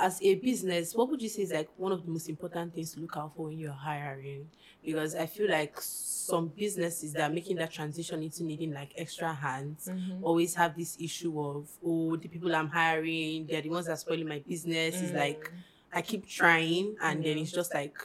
As 0.00 0.20
a 0.22 0.34
business, 0.36 0.94
what 0.94 1.10
would 1.10 1.20
you 1.22 1.28
say 1.28 1.42
is 1.42 1.52
like 1.52 1.68
one 1.76 1.92
of 1.92 2.04
the 2.04 2.10
most 2.10 2.28
important 2.28 2.74
things 2.74 2.94
to 2.94 3.00
look 3.00 3.16
out 3.16 3.34
for 3.36 3.46
when 3.46 3.58
you're 3.58 3.72
hiring? 3.72 4.48
Because 4.84 5.14
I 5.14 5.26
feel 5.26 5.50
like 5.50 5.74
some 5.78 6.48
businesses 6.48 7.12
that 7.14 7.30
are 7.30 7.34
making 7.34 7.56
that 7.56 7.70
transition 7.72 8.22
into 8.22 8.44
needing 8.44 8.72
like 8.72 8.92
extra 8.96 9.32
hands 9.34 9.88
Mm-hmm. 9.90 10.24
always 10.24 10.54
have 10.54 10.76
this 10.76 10.96
issue 11.00 11.40
of 11.40 11.68
oh 11.84 12.16
the 12.16 12.28
people 12.28 12.54
I'm 12.54 12.68
hiring 12.68 13.46
they're 13.46 13.62
the 13.62 13.70
ones 13.70 13.86
that 13.86 13.92
are 13.92 13.96
spoiling 13.96 14.28
my 14.28 14.38
business. 14.46 15.00
It's 15.02 15.12
like 15.12 15.50
I 15.92 16.02
keep 16.02 16.26
trying 16.28 16.96
and 17.02 17.24
then 17.24 17.38
it's 17.38 17.50
just 17.52 17.74
like 17.74 17.96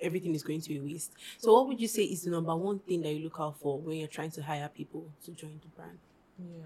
everything 0.00 0.34
is 0.34 0.42
going 0.42 0.60
to 0.60 0.68
be 0.68 0.80
waste. 0.80 1.12
So 1.38 1.52
what 1.52 1.68
would 1.68 1.80
you 1.80 1.88
say 1.88 2.04
is 2.04 2.22
the 2.22 2.30
number 2.30 2.54
one 2.56 2.78
thing 2.80 3.02
that 3.02 3.12
you 3.12 3.24
look 3.24 3.36
out 3.40 3.58
for 3.60 3.78
when 3.78 3.96
you're 3.98 4.08
trying 4.08 4.30
to 4.32 4.42
hire 4.42 4.68
people 4.68 5.06
to 5.24 5.30
join 5.32 5.60
the 5.62 5.68
brand? 5.68 5.98
Yeah. 6.38 6.64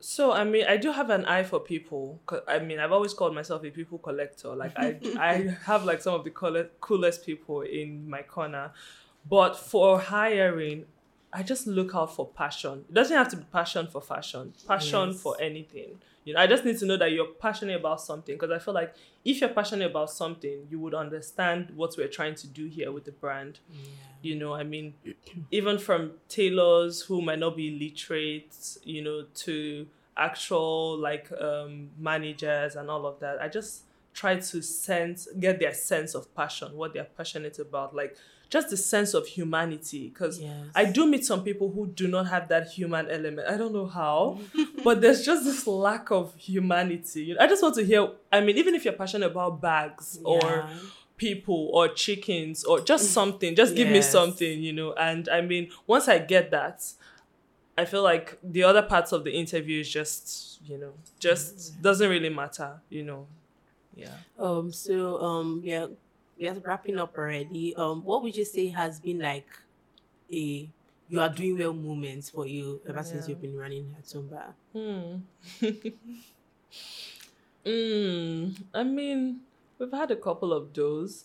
So 0.00 0.32
I 0.32 0.44
mean, 0.44 0.64
I 0.68 0.76
do 0.76 0.92
have 0.92 1.10
an 1.10 1.24
eye 1.24 1.42
for 1.42 1.58
people. 1.60 2.20
I 2.46 2.60
mean, 2.60 2.78
I've 2.78 2.92
always 2.92 3.14
called 3.14 3.34
myself 3.34 3.64
a 3.64 3.70
people 3.70 3.98
collector. 3.98 4.54
Like 4.54 4.72
I, 4.76 4.98
I 5.18 5.56
have 5.64 5.84
like 5.84 6.00
some 6.00 6.14
of 6.14 6.24
the 6.24 6.30
coolest 6.80 7.26
people 7.26 7.62
in 7.62 8.08
my 8.08 8.22
corner. 8.22 8.72
But 9.28 9.56
for 9.56 9.98
hiring, 10.00 10.86
I 11.32 11.42
just 11.42 11.66
look 11.66 11.94
out 11.94 12.14
for 12.14 12.26
passion. 12.26 12.84
It 12.88 12.94
doesn't 12.94 13.16
have 13.16 13.28
to 13.30 13.36
be 13.36 13.44
passion 13.52 13.86
for 13.86 14.00
fashion. 14.00 14.54
Passion 14.66 15.10
Yes. 15.10 15.20
for 15.20 15.36
anything. 15.40 15.98
You 16.24 16.34
know, 16.34 16.40
I 16.40 16.46
just 16.46 16.64
need 16.64 16.78
to 16.78 16.86
know 16.86 16.96
that 16.96 17.12
you're 17.12 17.26
passionate 17.26 17.76
about 17.76 18.00
something 18.00 18.34
because 18.34 18.50
I 18.50 18.58
feel 18.58 18.74
like 18.74 18.94
if 19.24 19.40
you're 19.40 19.48
passionate 19.50 19.90
about 19.90 20.10
something, 20.10 20.66
you 20.70 20.78
would 20.80 20.94
understand 20.94 21.70
what 21.74 21.94
we're 21.96 22.08
trying 22.08 22.34
to 22.36 22.46
do 22.46 22.66
here 22.66 22.92
with 22.92 23.04
the 23.04 23.12
brand 23.12 23.60
you 24.20 24.34
know 24.34 24.52
i 24.52 24.64
mean 24.64 24.94
even 25.52 25.78
from 25.78 26.10
tailors 26.28 27.02
who 27.02 27.22
might 27.22 27.38
not 27.38 27.56
be 27.56 27.78
literate 27.78 28.52
you 28.82 29.00
know 29.00 29.24
to 29.32 29.86
actual 30.16 30.98
like 30.98 31.30
um 31.40 31.88
managers 31.96 32.74
and 32.74 32.90
all 32.90 33.06
of 33.06 33.20
that 33.20 33.40
i 33.40 33.46
just 33.48 33.82
try 34.14 34.34
to 34.34 34.60
sense 34.60 35.28
get 35.38 35.60
their 35.60 35.72
sense 35.72 36.14
of 36.14 36.34
passion 36.34 36.76
what 36.76 36.92
they're 36.92 37.04
passionate 37.16 37.58
about 37.60 37.94
like 37.94 38.16
just 38.50 38.70
the 38.70 38.76
sense 38.76 39.12
of 39.14 39.26
humanity 39.26 40.08
because 40.08 40.40
Yes. 40.40 40.52
i 40.74 40.84
do 40.84 41.06
meet 41.06 41.24
some 41.24 41.42
people 41.44 41.70
who 41.70 41.86
do 41.86 42.08
not 42.08 42.26
have 42.28 42.48
that 42.48 42.68
human 42.68 43.10
element 43.10 43.46
i 43.48 43.56
don't 43.56 43.72
know 43.74 43.86
how 43.86 44.38
but 44.84 45.00
there's 45.02 45.24
just 45.24 45.44
this 45.44 45.66
lack 45.66 46.10
of 46.10 46.34
humanity 46.36 47.24
You 47.24 47.34
know, 47.34 47.40
i 47.40 47.46
just 47.46 47.62
want 47.62 47.74
to 47.76 47.84
hear 47.84 48.08
i 48.32 48.40
mean 48.40 48.56
even 48.56 48.74
if 48.74 48.84
you're 48.84 48.94
passionate 48.94 49.26
about 49.26 49.60
bags 49.60 50.18
or 50.24 50.40
people 51.16 51.70
or 51.74 51.88
chickens 51.88 52.64
or 52.64 52.80
just 52.80 53.10
something 53.12 53.54
just 53.54 53.74
give 53.74 53.88
me 53.88 54.00
something 54.02 54.62
you 54.62 54.72
know 54.72 54.92
and 54.94 55.28
i 55.28 55.40
mean 55.40 55.68
once 55.86 56.06
i 56.08 56.16
get 56.18 56.50
that 56.52 56.84
i 57.76 57.84
feel 57.84 58.02
like 58.02 58.38
the 58.42 58.62
other 58.62 58.82
parts 58.82 59.10
of 59.12 59.24
the 59.24 59.32
interview 59.32 59.80
is 59.80 59.88
just 59.90 60.60
you 60.64 60.78
know 60.78 60.92
just 61.18 61.80
doesn't 61.82 62.08
really 62.08 62.28
matter 62.28 62.80
you 62.88 63.02
know 63.02 63.26
yeah 63.96 64.14
Um. 64.38 64.70
So 64.72 65.20
um. 65.20 65.60
Yeah. 65.64 65.86
We 66.38 66.48
are 66.48 66.54
wrapping 66.54 66.98
up 66.98 67.16
already. 67.18 67.74
Um. 67.76 68.04
What 68.04 68.22
would 68.22 68.36
you 68.36 68.44
say 68.44 68.68
has 68.68 69.00
been 69.00 69.18
like 69.18 69.48
a 70.32 70.68
you 71.08 71.20
are 71.20 71.28
doing 71.28 71.58
well 71.58 71.72
moments 71.72 72.30
for 72.30 72.46
you 72.46 72.80
ever 72.88 73.02
since 73.02 73.26
you've 73.28 73.40
been 73.40 73.56
running 73.56 73.94
Hatumba? 73.98 74.52
hmm 74.72 75.16
mm, 77.64 78.54
i 78.74 78.82
mean 78.82 79.40
we've 79.78 79.92
had 79.92 80.10
a 80.10 80.16
couple 80.16 80.52
of 80.52 80.72
those 80.74 81.24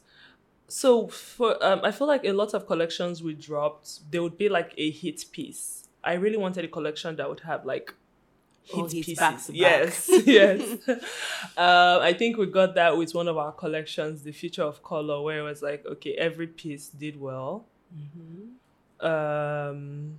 so 0.68 1.08
for 1.08 1.64
um, 1.64 1.82
i 1.84 1.92
feel 1.92 2.08
like 2.08 2.24
a 2.26 2.32
lot 2.32 2.54
of 2.54 2.66
collections 2.66 3.22
we 3.22 3.34
dropped 3.34 4.10
they 4.12 4.20
would 4.20 4.38
be 4.38 4.50
like 4.50 4.74
a 4.78 4.90
hit 4.92 5.26
piece 5.32 5.88
i 6.04 6.14
really 6.14 6.38
wanted 6.38 6.66
a 6.66 6.68
collection 6.68 7.16
that 7.16 7.30
would 7.30 7.42
have 7.42 7.66
like 7.66 7.94
hit 8.64 8.86
Oh, 8.86 8.88
pieces 8.88 9.18
back 9.20 9.38
back. 9.38 9.50
yes 9.54 10.10
yes 10.26 10.62
um, 11.58 12.02
i 12.02 12.14
think 12.18 12.38
we 12.38 12.46
got 12.46 12.76
that 12.76 12.98
with 12.98 13.14
one 13.14 13.28
of 13.28 13.38
our 13.38 13.52
collections 13.52 14.24
the 14.24 14.32
future 14.32 14.64
of 14.64 14.82
color 14.84 15.22
where 15.22 15.40
it 15.40 15.44
was 15.44 15.62
like 15.62 15.86
okay 15.86 16.14
every 16.16 16.48
piece 16.48 16.90
did 16.90 17.20
well 17.20 17.66
Mm-hmm. 17.96 19.06
um 19.06 20.18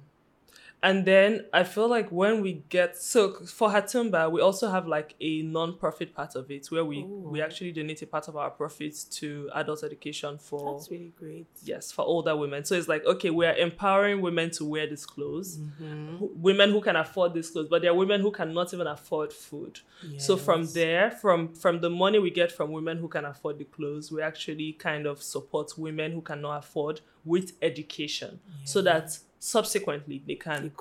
and 0.88 1.04
then 1.06 1.46
I 1.52 1.64
feel 1.64 1.88
like 1.88 2.08
when 2.10 2.34
we 2.42 2.52
get 2.68 2.90
so 2.96 3.32
for 3.58 3.68
Hatumba, 3.70 4.30
we 4.30 4.40
also 4.48 4.66
have 4.70 4.86
like 4.86 5.14
a 5.20 5.42
non-profit 5.42 6.14
part 6.14 6.32
of 6.36 6.50
it 6.50 6.66
where 6.72 6.84
we 6.84 6.98
we 7.32 7.40
actually 7.46 7.72
donate 7.72 8.02
a 8.02 8.06
part 8.14 8.28
of 8.28 8.36
our 8.36 8.50
profits 8.50 8.98
to 9.18 9.48
adult 9.54 9.82
education 9.82 10.32
for 10.38 10.74
That's 10.74 10.90
really 10.90 11.12
great. 11.18 11.46
yes 11.64 11.90
for 11.90 12.02
older 12.14 12.36
women. 12.36 12.64
So 12.64 12.74
it's 12.74 12.88
like 12.94 13.04
okay, 13.06 13.30
we 13.30 13.44
are 13.46 13.56
empowering 13.68 14.20
women 14.20 14.50
to 14.58 14.64
wear 14.72 14.86
these 14.86 15.06
clothes, 15.06 15.50
Mhm. 15.58 16.18
who- 16.18 16.32
women 16.48 16.68
who 16.74 16.80
can 16.88 16.96
afford 16.96 17.32
these 17.34 17.50
clothes, 17.50 17.68
but 17.70 17.80
there 17.82 17.90
are 17.90 17.96
women 18.04 18.20
who 18.20 18.30
cannot 18.30 18.72
even 18.74 18.86
afford 18.86 19.32
food. 19.32 19.80
So 20.18 20.36
from 20.36 20.60
there, 20.78 21.10
from 21.22 21.38
from 21.62 21.80
the 21.80 21.88
money 22.04 22.18
we 22.18 22.30
get 22.30 22.52
from 22.52 22.68
women 22.78 22.98
who 22.98 23.08
can 23.08 23.24
afford 23.24 23.54
the 23.58 23.64
clothes, 23.76 24.12
we 24.12 24.20
actually 24.30 24.72
kind 24.74 25.06
of 25.06 25.22
support 25.22 25.68
women 25.78 26.12
who 26.12 26.20
cannot 26.30 26.58
afford 26.62 27.00
with 27.24 27.52
education, 27.62 28.32
so 28.64 28.82
that 28.82 29.06
subsequently 29.44 30.22
they 30.26 30.36
can 30.36 30.72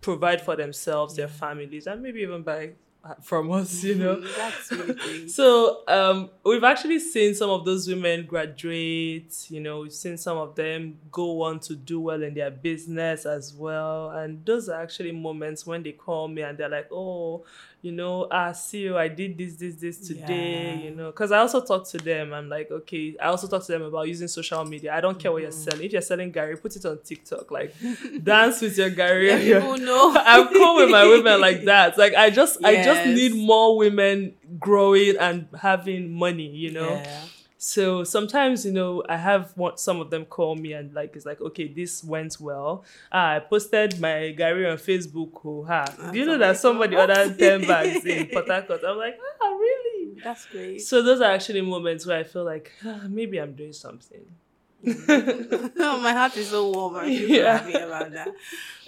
provide 0.00 0.40
for 0.40 0.54
themselves, 0.54 1.16
their 1.16 1.28
families, 1.28 1.86
and 1.88 2.00
maybe 2.00 2.20
even 2.20 2.42
buy 2.42 2.70
uh, 3.04 3.14
from 3.20 3.50
us, 3.50 3.82
you 3.82 3.96
know. 3.96 4.20
That's 4.20 4.70
really 4.70 4.94
great. 4.94 5.30
So 5.30 5.82
um, 5.88 6.30
we've 6.44 6.62
actually 6.62 7.00
seen 7.00 7.34
some 7.34 7.50
of 7.50 7.64
those 7.64 7.88
women 7.88 8.26
graduate. 8.26 9.46
You 9.48 9.60
know, 9.60 9.80
we've 9.80 9.92
seen 9.92 10.16
some 10.16 10.38
of 10.38 10.54
them 10.54 10.98
go 11.10 11.42
on 11.42 11.58
to 11.60 11.74
do 11.74 11.98
well 12.00 12.22
in 12.22 12.34
their 12.34 12.50
business 12.52 13.26
as 13.26 13.52
well. 13.54 14.10
And 14.10 14.46
those 14.46 14.68
are 14.68 14.80
actually 14.80 15.10
moments 15.10 15.66
when 15.66 15.82
they 15.82 15.92
call 15.92 16.28
me 16.28 16.42
and 16.42 16.56
they're 16.56 16.68
like, 16.68 16.92
"Oh, 16.92 17.44
you 17.82 17.90
know, 17.92 18.28
I 18.30 18.52
see 18.52 18.82
you. 18.82 18.96
I 18.96 19.08
did 19.08 19.36
this, 19.36 19.56
this, 19.56 19.74
this 19.76 19.98
today." 20.08 20.76
Yeah. 20.76 20.84
You 20.84 20.90
know, 20.94 21.06
because 21.10 21.32
I 21.32 21.38
also 21.38 21.60
talk 21.60 21.86
to 21.88 21.98
them. 21.98 22.32
I'm 22.32 22.48
like, 22.48 22.70
okay. 22.70 23.16
I 23.20 23.26
also 23.26 23.48
talk 23.48 23.66
to 23.66 23.72
them 23.72 23.82
about 23.82 24.06
using 24.08 24.28
social 24.28 24.64
media. 24.64 24.94
I 24.94 25.00
don't 25.00 25.18
care 25.18 25.32
what 25.32 25.42
you're 25.42 25.50
Mhm. 25.50 25.70
selling. 25.70 25.84
If 25.86 25.92
you're 25.92 26.00
selling 26.00 26.32
garri, 26.32 26.60
put 26.62 26.76
it 26.76 26.84
on 26.86 26.98
TikTok. 27.04 27.50
Like, 27.50 27.74
dance 28.22 28.60
with 28.60 28.78
your 28.78 28.90
garri. 28.90 29.26
Yeah, 29.26 29.34
and 29.36 29.44
your- 29.52 29.60
people 29.60 29.78
know. 29.78 30.14
I'm 30.16 30.48
cool 30.48 30.76
with 30.76 30.90
my 30.90 31.04
women 31.06 31.40
like 31.40 31.64
that. 31.64 31.98
Like 31.98 32.14
I 32.14 32.30
just 32.30 32.64
I 32.64 32.82
just 32.84 33.06
need 33.06 33.34
more 33.34 33.76
women 33.76 34.34
growing 34.58 35.16
and 35.18 35.46
having 35.60 36.12
money, 36.12 36.48
you 36.48 36.70
know. 36.72 36.90
Yeah. 36.94 37.20
So 37.64 38.02
sometimes, 38.02 38.66
you 38.66 38.72
know, 38.72 39.04
I 39.08 39.16
have 39.16 39.52
what 39.54 39.78
some 39.78 40.00
of 40.00 40.10
them 40.10 40.24
call 40.24 40.56
me 40.56 40.72
and 40.72 40.92
like 40.92 41.14
it's 41.14 41.24
like, 41.24 41.40
okay, 41.40 41.68
this 41.68 42.02
went 42.02 42.40
well. 42.40 42.84
Ah, 43.12 43.34
I 43.34 43.38
posted 43.38 44.00
my 44.00 44.34
garri 44.36 44.68
on 44.68 44.78
Facebook. 44.78 45.30
Oh, 45.44 45.62
ha. 45.62 45.84
Do 46.10 46.18
you 46.18 46.26
know 46.26 46.38
that 46.38 46.56
somebody 46.56 46.96
ordered 46.96 47.38
10 47.38 47.60
bags 47.68 48.04
in 48.04 48.26
Port 48.32 48.48
Harcourt? 48.48 48.80
I'm 48.84 48.98
like, 48.98 49.16
ah, 49.40 49.46
really? 49.46 50.20
That's 50.24 50.44
great. 50.46 50.80
So 50.80 51.04
those 51.04 51.20
are 51.20 51.30
actually 51.30 51.60
moments 51.60 52.04
where 52.04 52.18
I 52.18 52.24
feel 52.24 52.42
like 52.42 52.72
ah, 52.84 53.02
maybe 53.08 53.40
I'm 53.40 53.52
doing 53.52 53.72
something. 53.72 54.24
oh, 55.08 56.00
my 56.02 56.12
heart 56.12 56.36
is 56.36 56.48
so 56.48 56.68
warm. 56.68 56.96
I'm 56.96 57.16
so 57.16 57.44
happy 57.44 57.74
about 57.74 58.10
that. 58.10 58.34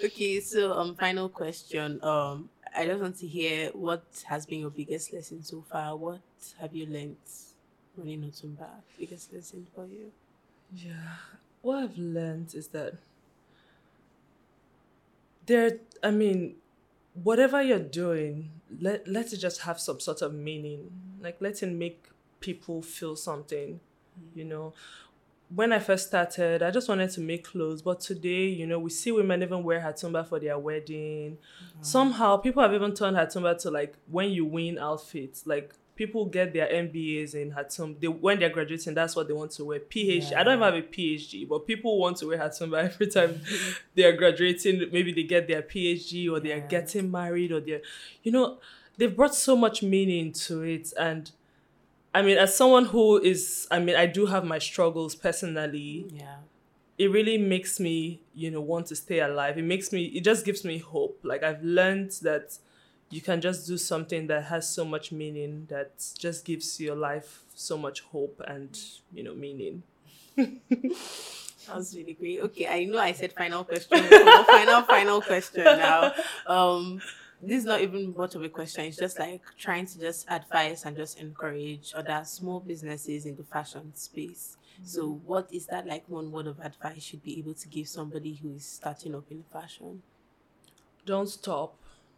Okay, 0.03 0.41
so 0.41 0.73
um, 0.73 0.95
final 0.95 1.29
question. 1.29 2.03
Um, 2.03 2.49
I 2.75 2.85
just 2.85 3.01
want 3.01 3.17
to 3.19 3.25
hear 3.27 3.69
what 3.69 4.03
has 4.25 4.45
been 4.45 4.59
your 4.59 4.69
biggest 4.69 5.13
lesson 5.13 5.43
so 5.43 5.63
far. 5.71 5.95
What 5.95 6.19
have 6.59 6.75
you 6.75 6.87
learned 6.87 7.15
running 7.97 8.21
Hatumba? 8.21 8.67
Biggest 8.99 9.33
lesson 9.33 9.67
for 9.73 9.85
you? 9.85 10.11
Yeah. 10.75 10.93
What 11.61 11.83
I've 11.83 11.97
learned 11.97 12.53
is 12.53 12.67
that 12.69 12.95
there, 15.45 15.79
I 16.03 16.11
mean, 16.11 16.55
whatever 17.23 17.61
you're 17.61 17.79
doing, 17.79 18.51
let, 18.79 19.07
let 19.07 19.33
it 19.33 19.37
just 19.37 19.61
have 19.61 19.79
some 19.79 19.99
sort 19.99 20.21
of 20.21 20.33
meaning. 20.33 20.91
Like, 21.21 21.37
let 21.39 21.61
it 21.63 21.71
make 21.71 22.09
people 22.39 22.81
feel 22.81 23.15
something, 23.15 23.79
you 24.35 24.45
mm. 24.45 24.49
know. 24.49 24.73
When 25.53 25.71
I 25.71 25.79
first 25.79 26.07
started, 26.07 26.63
I 26.63 26.71
just 26.71 26.89
wanted 26.89 27.11
to 27.11 27.21
make 27.21 27.45
clothes, 27.45 27.81
but 27.81 27.99
today, 27.99 28.47
you 28.47 28.65
know, 28.65 28.79
we 28.79 28.89
see 28.89 29.11
women 29.11 29.43
even 29.43 29.63
wear 29.63 29.79
hatumba 29.79 30.27
for 30.27 30.39
their 30.39 30.57
wedding. 30.57 31.37
Somehow, 31.81 32.37
people 32.37 32.63
have 32.63 32.73
even 32.73 32.95
turned 32.95 33.15
hatumba 33.15 33.55
to 33.61 33.69
like 33.69 33.95
when 34.09 34.31
you 34.31 34.43
win 34.43 34.79
outfits. 34.79 35.45
Like 35.45 35.75
people 35.95 36.25
get 36.25 36.53
their 36.53 36.67
MBAs 36.67 37.33
in 37.35 37.51
hatumba. 37.51 37.99
They 38.01 38.07
when 38.07 38.39
they're 38.39 38.49
graduating, 38.49 38.93
that's 38.93 39.15
what 39.15 39.27
they 39.27 39.33
want 39.33 39.51
to 39.51 39.65
wear. 39.65 39.79
PhD. 39.79 40.33
I 40.35 40.43
don't 40.43 40.55
even 40.59 40.63
have 40.63 40.73
a 40.75 40.81
PhD, 40.81 41.47
but 41.47 41.65
people 41.65 41.97
want 41.99 42.17
to 42.17 42.27
wear 42.27 42.37
hatumba 42.37 42.83
every 42.85 43.07
time 43.07 43.41
they 43.95 44.03
are 44.03 44.15
graduating. 44.15 44.89
Maybe 44.91 45.13
they 45.13 45.23
get 45.23 45.47
their 45.47 45.61
PhD 45.61 46.29
or 46.31 46.39
they 46.39 46.51
are 46.51 46.57
Yeah. 46.57 46.67
getting 46.67 47.09
married 47.11 47.51
or 47.51 47.59
they're, 47.61 47.81
you 48.23 48.31
know, 48.31 48.59
they've 48.97 49.15
brought 49.15 49.35
so 49.35 49.55
much 49.55 49.81
meaning 49.83 50.31
to 50.33 50.61
it 50.61 50.93
and. 50.99 51.31
I 52.13 52.21
mean, 52.21 52.37
as 52.37 52.55
someone 52.55 52.85
who 52.85 53.17
is, 53.21 53.67
I 53.69 53.79
mean, 53.79 53.97
I 53.97 54.05
do 54.05 54.25
have 54.27 54.45
my 54.45 54.57
struggles 54.57 55.15
personally 55.15 56.05
Yeah. 56.13 56.37
it 56.97 57.11
really 57.11 57.37
makes 57.37 57.77
me 57.77 58.21
you 58.33 58.49
know 58.49 58.61
want 58.61 58.85
to 58.87 58.95
stay 58.95 59.19
alive 59.19 59.57
it 59.57 59.63
makes 59.65 59.91
me 59.91 60.05
it 60.05 60.23
just 60.23 60.45
gives 60.45 60.63
me 60.63 60.77
hope 60.77 61.19
like 61.23 61.43
i've 61.43 61.61
learned 61.61 62.11
that 62.21 62.57
you 63.09 63.21
can 63.21 63.39
just 63.39 63.67
do 63.67 63.77
something 63.77 64.27
that 64.27 64.45
has 64.45 64.67
so 64.67 64.83
much 64.83 65.11
meaning 65.11 65.67
that 65.69 65.91
just 66.17 66.43
gives 66.45 66.79
your 66.79 66.95
life 66.95 67.43
so 67.53 67.77
much 67.77 68.01
hope 68.01 68.41
and 68.47 68.79
you 69.13 69.23
know 69.23 69.33
meaning 69.33 69.83
That 71.67 71.77
was 71.77 71.95
really 71.95 72.13
great. 72.13 72.41
Okay, 72.41 72.67
I 72.67 72.85
know 72.85 72.99
I 72.99 73.11
said 73.13 73.33
final 73.33 73.63
question. 73.63 74.03
final, 74.45 74.81
final 74.83 75.21
question 75.21 75.63
now. 75.63 76.13
Um, 76.45 77.01
this 77.41 77.59
is 77.59 77.65
not 77.65 77.81
even 77.81 78.13
much 78.15 78.35
of 78.35 78.43
a 78.43 78.49
question. 78.49 78.85
It's 78.85 78.97
just 78.97 79.19
like 79.19 79.41
trying 79.57 79.85
to 79.87 79.99
just 79.99 80.25
advise 80.29 80.85
and 80.85 80.95
just 80.95 81.19
encourage 81.19 81.91
other 81.95 82.21
small 82.23 82.59
businesses 82.59 83.25
in 83.25 83.35
the 83.35 83.43
fashion 83.43 83.95
space. 83.95 84.57
So, 84.83 85.21
what 85.25 85.47
is 85.51 85.65
that 85.67 85.87
like 85.87 86.03
one 86.07 86.31
word 86.31 86.47
of 86.47 86.59
advice 86.59 87.01
should 87.01 87.23
be 87.23 87.39
able 87.39 87.53
to 87.55 87.67
give 87.67 87.87
somebody 87.87 88.35
who 88.35 88.53
is 88.53 88.65
starting 88.65 89.15
up 89.15 89.25
in 89.31 89.43
fashion? 89.51 90.01
Don't 91.05 91.29
stop. 91.29 91.75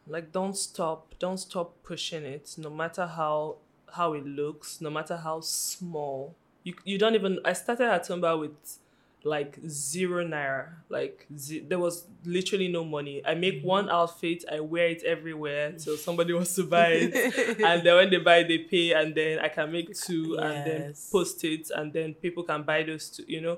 Like 0.08 0.32
don't 0.32 0.56
stop. 0.56 1.14
Don't 1.20 1.38
stop 1.38 1.84
pushing 1.84 2.24
it. 2.24 2.56
No 2.58 2.70
matter 2.70 3.06
how 3.06 3.58
how 3.94 4.14
it 4.14 4.26
looks, 4.26 4.82
no 4.82 4.90
matter 4.90 5.18
how 5.18 5.42
small. 5.42 6.36
You 6.64 6.74
you 6.84 6.98
don't 6.98 7.16
even. 7.16 7.40
I 7.46 7.54
started 7.54 7.86
Hatumba 7.86 8.40
with 8.40 8.80
like 9.24 9.60
zero 9.68 10.26
naira. 10.26 10.70
Like 10.90 11.26
ze- 11.38 11.60
there 11.60 11.80
was 11.80 12.06
literally 12.26 12.68
no 12.68 12.84
money. 12.84 13.22
I 13.26 13.36
make 13.36 13.60
mm-hmm. 13.60 13.68
one 13.68 13.90
outfit, 13.90 14.44
I 14.52 14.60
wear 14.60 14.88
it 14.88 15.04
everywhere 15.04 15.74
till 15.74 15.98
somebody 16.08 16.34
wants 16.34 16.56
to 16.56 16.64
buy 16.64 16.88
it, 16.88 17.60
and 17.60 17.86
then 17.86 17.96
when 17.96 18.10
they 18.10 18.18
buy, 18.18 18.44
they 18.44 18.60
pay, 18.60 18.94
and 18.94 19.14
then 19.14 19.40
I 19.40 19.50
can 19.50 19.72
make 19.72 19.96
two 19.96 20.38
and 20.40 20.66
then 20.66 20.94
post 21.12 21.44
it, 21.44 21.70
and 21.76 21.92
then 21.94 22.14
people 22.14 22.44
can 22.44 22.64
buy 22.64 22.84
those 22.84 23.10
two. 23.10 23.24
You 23.28 23.42
know. 23.42 23.58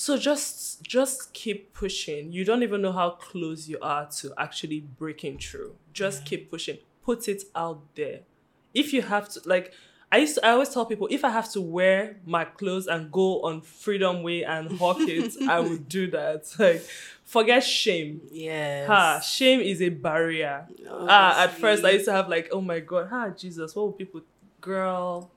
So 0.00 0.16
just 0.16 0.80
just 0.84 1.32
keep 1.32 1.74
pushing. 1.74 2.30
You 2.30 2.44
don't 2.44 2.62
even 2.62 2.82
know 2.82 2.92
how 2.92 3.10
close 3.10 3.66
you 3.66 3.78
are 3.82 4.06
to 4.18 4.32
actually 4.38 4.78
breaking 4.78 5.38
through. 5.38 5.74
Just 5.92 6.24
keep 6.24 6.52
pushing. 6.52 6.78
Put 7.02 7.26
it 7.26 7.42
out 7.56 7.80
there. 7.96 8.20
If 8.72 8.92
you 8.92 9.02
have 9.02 9.28
to 9.30 9.40
like 9.44 9.72
I 10.12 10.18
used 10.18 10.36
to, 10.36 10.46
I 10.46 10.50
always 10.52 10.68
tell 10.68 10.86
people 10.86 11.08
if 11.10 11.24
I 11.24 11.30
have 11.30 11.50
to 11.50 11.60
wear 11.60 12.20
my 12.24 12.44
clothes 12.44 12.86
and 12.86 13.10
go 13.10 13.42
on 13.42 13.60
Freedom 13.60 14.22
Way 14.22 14.44
and 14.44 14.78
hawk 14.78 14.98
it, 15.00 15.34
I 15.48 15.58
would 15.58 15.88
do 15.88 16.08
that. 16.12 16.44
Like 16.60 16.84
forget 17.24 17.64
shame. 17.64 18.20
Yes. 18.30 18.86
Ha, 18.86 19.18
shame 19.18 19.58
is 19.58 19.82
a 19.82 19.88
barrier. 19.88 20.68
Oh, 20.88 21.06
Ah, 21.10 21.42
at 21.42 21.54
first 21.54 21.84
I 21.84 21.90
used 21.90 22.04
to 22.04 22.12
have 22.12 22.28
like, 22.28 22.50
oh 22.52 22.60
my 22.60 22.78
god, 22.78 23.08
ha 23.08 23.30
Jesus, 23.30 23.74
what 23.74 23.82
will 23.86 23.92
people 24.04 24.20
girl? 24.60 25.32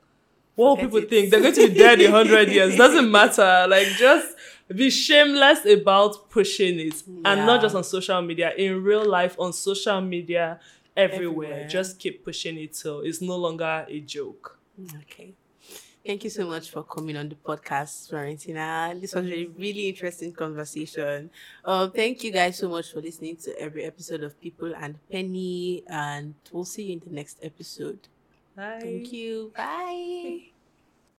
What 0.56 0.68
will 0.68 0.76
Forget 0.76 0.90
people 0.90 1.00
it. 1.00 1.10
think? 1.10 1.32
They're 1.32 1.42
going 1.42 1.54
to 1.56 1.68
be 1.70 1.74
dead 1.74 2.02
in 2.02 2.12
hundred 2.12 2.50
years. 2.50 2.76
Doesn't 2.76 3.10
matter. 3.10 3.66
Like 3.70 3.88
just 3.98 4.36
be 4.74 4.90
shameless 4.90 5.66
about 5.66 6.30
pushing 6.30 6.80
it. 6.80 7.04
And 7.26 7.46
not 7.46 7.62
just 7.62 7.76
on 7.76 7.84
social 7.84 8.22
media, 8.22 8.54
in 8.58 8.84
real 8.84 9.06
life, 9.06 9.36
on 9.40 9.54
social 9.54 10.02
media, 10.02 10.60
everywhere. 10.96 11.48
Everywhere. 11.52 11.68
Just 11.68 12.00
keep 12.00 12.24
pushing 12.24 12.58
it 12.58 12.74
till 12.74 13.02
it's 13.02 13.22
no 13.22 13.36
longer 13.38 13.86
a 13.88 14.00
joke. 14.02 14.60
Okay. 15.02 15.34
Thank 16.06 16.24
you 16.24 16.32
so 16.32 16.48
much 16.48 16.72
for 16.72 16.82
coming 16.84 17.16
on 17.16 17.30
the 17.30 17.36
podcast, 17.36 18.10
Florentina. 18.10 18.92
This 19.00 19.14
was 19.14 19.28
a 19.28 19.46
really 19.56 19.88
interesting 19.88 20.34
conversation. 20.34 21.30
Um, 21.64 21.92
thank 21.92 22.24
you 22.24 22.32
guys 22.32 22.58
so 22.58 22.70
much 22.70 22.92
for 22.92 23.02
listening 23.02 23.36
to 23.38 23.56
every 23.62 23.84
episode 23.84 24.24
of 24.24 24.40
People 24.42 24.74
and 24.76 24.98
Penny, 25.12 25.84
and 25.88 26.34
we'll 26.52 26.66
see 26.66 26.86
you 26.86 26.94
in 26.94 27.02
the 27.06 27.12
next 27.14 27.38
episode. 27.44 28.08
Bye. 28.56 28.82
Thank 28.82 29.12
you. 29.14 29.52
Bye. 29.56 30.44